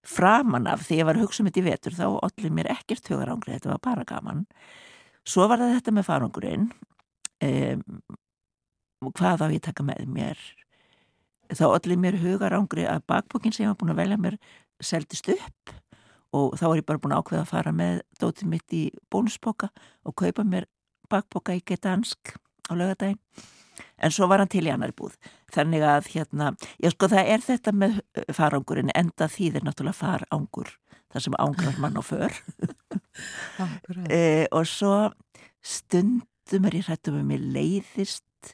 [0.07, 3.09] framan af því ég var að hugsa um þetta í vetur þá allir mér ekkert
[3.11, 4.45] hugarangri þetta var bara gaman.
[5.27, 6.69] Svo var það þetta með farangurinn
[7.43, 7.83] um,
[9.11, 10.39] hvað á ég taka með mér?
[11.51, 14.39] Þá allir mér hugar ángri að bakbókin sem ég var búin að velja mér
[14.83, 15.75] seldist upp
[16.35, 19.69] og þá var ég bara búin að ákveða að fara með dótið mitt í bónusboka
[20.07, 20.67] og kaupa mér
[21.11, 22.35] bakboka í getansk
[22.67, 23.19] á lögadaginn
[23.97, 25.15] en svo var hann til í annar búð.
[25.53, 26.51] Þannig að hérna,
[26.83, 27.99] já sko það er þetta með
[28.35, 30.73] farangurinn enda þýðir náttúrulega farangur
[31.13, 32.37] það sem ángar mann á för.
[34.13, 35.09] E, og svo
[35.65, 38.51] stundum er ég hrættum að mér leiðist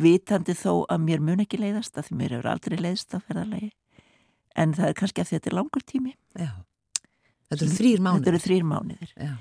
[0.00, 3.70] vitandi þó að mér mun ekki leiðast að því mér hefur aldrei leiðist á ferðarlegi
[4.56, 6.14] en það er kannski að þetta er langur tími.
[6.38, 6.50] Já,
[7.50, 9.12] þetta eru þrýr mánuðir Þetta eru þrýr mánuðir.
[9.20, 9.32] Já.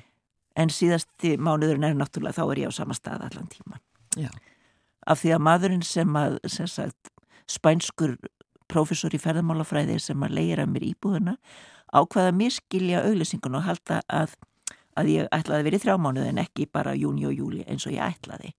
[0.60, 3.80] en síðasti mánuðurinn er náttúrulega þá er ég á sama stað allan tíma
[4.18, 4.30] Já.
[5.06, 7.12] af því að maðurinn sem að sem sagt,
[7.50, 8.16] spænskur
[8.70, 11.36] profesor í ferðamálafræði sem að leira mér íbúðuna
[11.90, 14.36] ákvaða að miskilja auglýsingun og halda að,
[15.00, 17.88] að ég ætlaði að vera í þrjá mánuði en ekki bara júni og júli eins
[17.90, 18.54] og ég ætlaði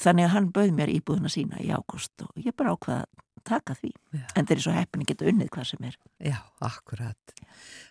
[0.00, 3.76] þannig að hann bauð mér íbúðuna sína í ágúst og ég bara ákvaða að taka
[3.78, 4.24] því Já.
[4.36, 5.94] en þeir eru svo heppin að geta unnið hvað sem er
[6.30, 7.34] Já, akkurat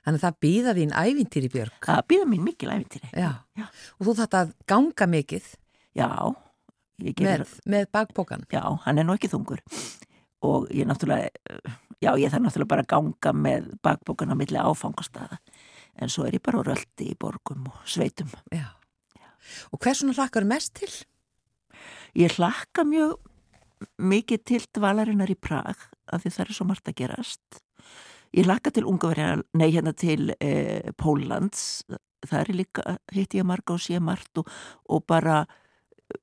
[0.06, 3.32] Þannig að það býða þín ævintýri Björg það býða mín mikil æfintýri Já.
[3.58, 3.66] Já.
[3.98, 5.50] og þú þátt að ganga mikið
[5.98, 6.10] já,
[7.00, 9.64] með, með bakbókan Já, hann er nú ekki þungur
[10.46, 11.30] og ég náttúrulega,
[12.00, 15.40] já ég þarf náttúrulega bara að ganga með bakbókan á milli áfangastada
[16.00, 18.30] en svo er ég bara röldi í borgum og sveitum.
[18.56, 18.70] Já.
[19.74, 20.92] Og hversuna hlakkar mest til?
[22.18, 23.18] Ég hlakka mjög
[24.00, 27.62] mikið til dvalarinnar í Prag af því það er svo margt að gerast.
[28.36, 31.82] Ég hlakka til Ungaverja, nei hérna til eh, Póllands,
[32.28, 34.52] það er líka, hitt ég marga og sé margt og,
[34.86, 35.42] og bara,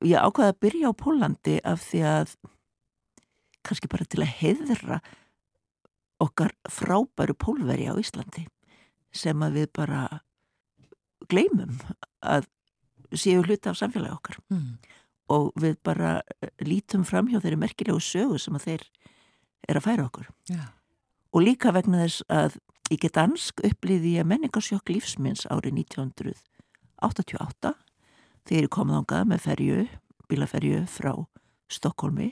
[0.05, 2.35] ég ákvaði að byrja á Pólandi af því að
[3.67, 4.99] kannski bara til að heiðra
[6.23, 8.45] okkar frábæru pólveri á Íslandi
[9.13, 10.05] sem að við bara
[11.29, 11.75] gleymum
[12.25, 12.47] að
[13.17, 14.77] séu hluti af samfélagi okkar Mm.
[15.29, 18.83] og við bara eh, lítum fram hjá þeirri merkilegu sögu sem að þeir
[19.67, 20.63] er að færa okkur Já.
[21.33, 22.57] og líka vegna þess að
[22.91, 27.73] í Gedansk upplýði ég menningarsjokk lífsminns árið 1988
[28.51, 29.87] ég kom þángað með ferju,
[30.27, 31.13] bílaferju frá
[31.71, 32.31] Stokkólmi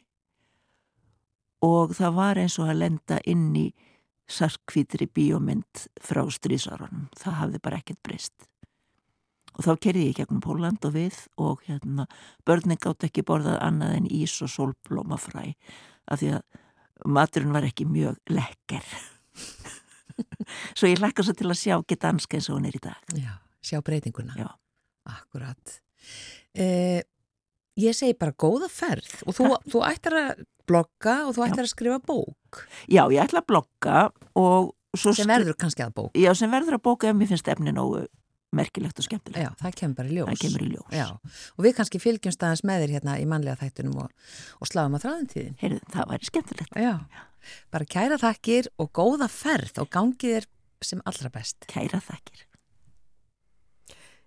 [1.65, 3.69] og það var eins og að lenda inn í
[4.31, 7.07] sarkvítri bíómynd frá strísarunum.
[7.17, 8.47] Það hafði bara ekkert breyst.
[9.55, 12.07] Og þá kerði ég gegnum Póland og við og hérna,
[12.47, 15.45] börnin gátt ekki borðað annað en ís og sólblómafræ
[16.11, 18.83] af því að maturinn var ekki mjög lekker.
[20.77, 23.15] Svo ég hlakka svo til að sjá getanska eins og hún er í dag.
[23.19, 24.35] Já, sjá breytinguna.
[24.39, 24.47] Já.
[25.11, 25.79] Akkurat.
[26.55, 27.01] Eh,
[27.81, 31.73] ég segi bara góða ferð og þú, þú ættir að blogga og þú ættir að
[31.73, 34.05] skrifa bók Já, ég ætla að blogga
[34.39, 36.13] og svo sem verður kannski að bók.
[36.15, 38.05] Já, sem verður að bóka ef mér finnst efni nógu
[38.55, 39.41] merkilegt og skemmtilegt.
[39.43, 40.29] Já, það kemur bara í ljós.
[40.29, 40.89] Það kemur í ljós.
[40.95, 41.07] Já,
[41.57, 44.27] og við kannski fylgjumst aðeins með þér hérna í mannlega þættunum og,
[44.61, 45.57] og sláðum á þráðintíðin.
[45.59, 46.79] Heyrðu, það væri skemmtilegt.
[46.85, 46.93] Já,
[47.75, 50.49] bara kæra þakkir og góða ferð og gangið þér
[50.93, 51.67] sem allra best.
[51.71, 52.45] Kæra þakkir.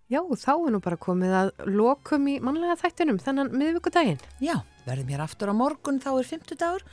[0.08, 4.20] Já, þá er nú bara komið að lokum í mannlega þættunum þennan miðvíkudaginn.
[4.40, 4.54] Já,
[4.86, 6.84] verðum hér aftur á morgun þá er 50 dagur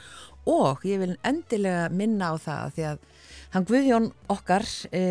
[0.45, 3.05] og ég vil endilega minna á það því að
[3.55, 5.03] hann Guðjón okkar e,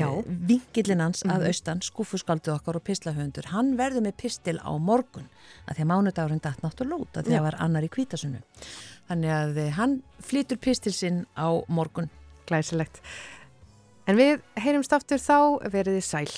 [0.00, 0.08] Já.
[0.26, 5.30] vingillin hans að austan, skúfuskaldið okkar og pislahöndur, hann verður með pistil á morgun
[5.68, 8.42] að því að mánudagurinn datt náttúrulega út að því að var annar í kvítasunnu
[9.08, 9.96] þannig að eh, hann
[10.26, 12.10] flytur pistil sinn á morgun
[12.44, 13.00] Glæsilegt.
[14.04, 16.32] En við heyrumst aftur þá verið þið sæl.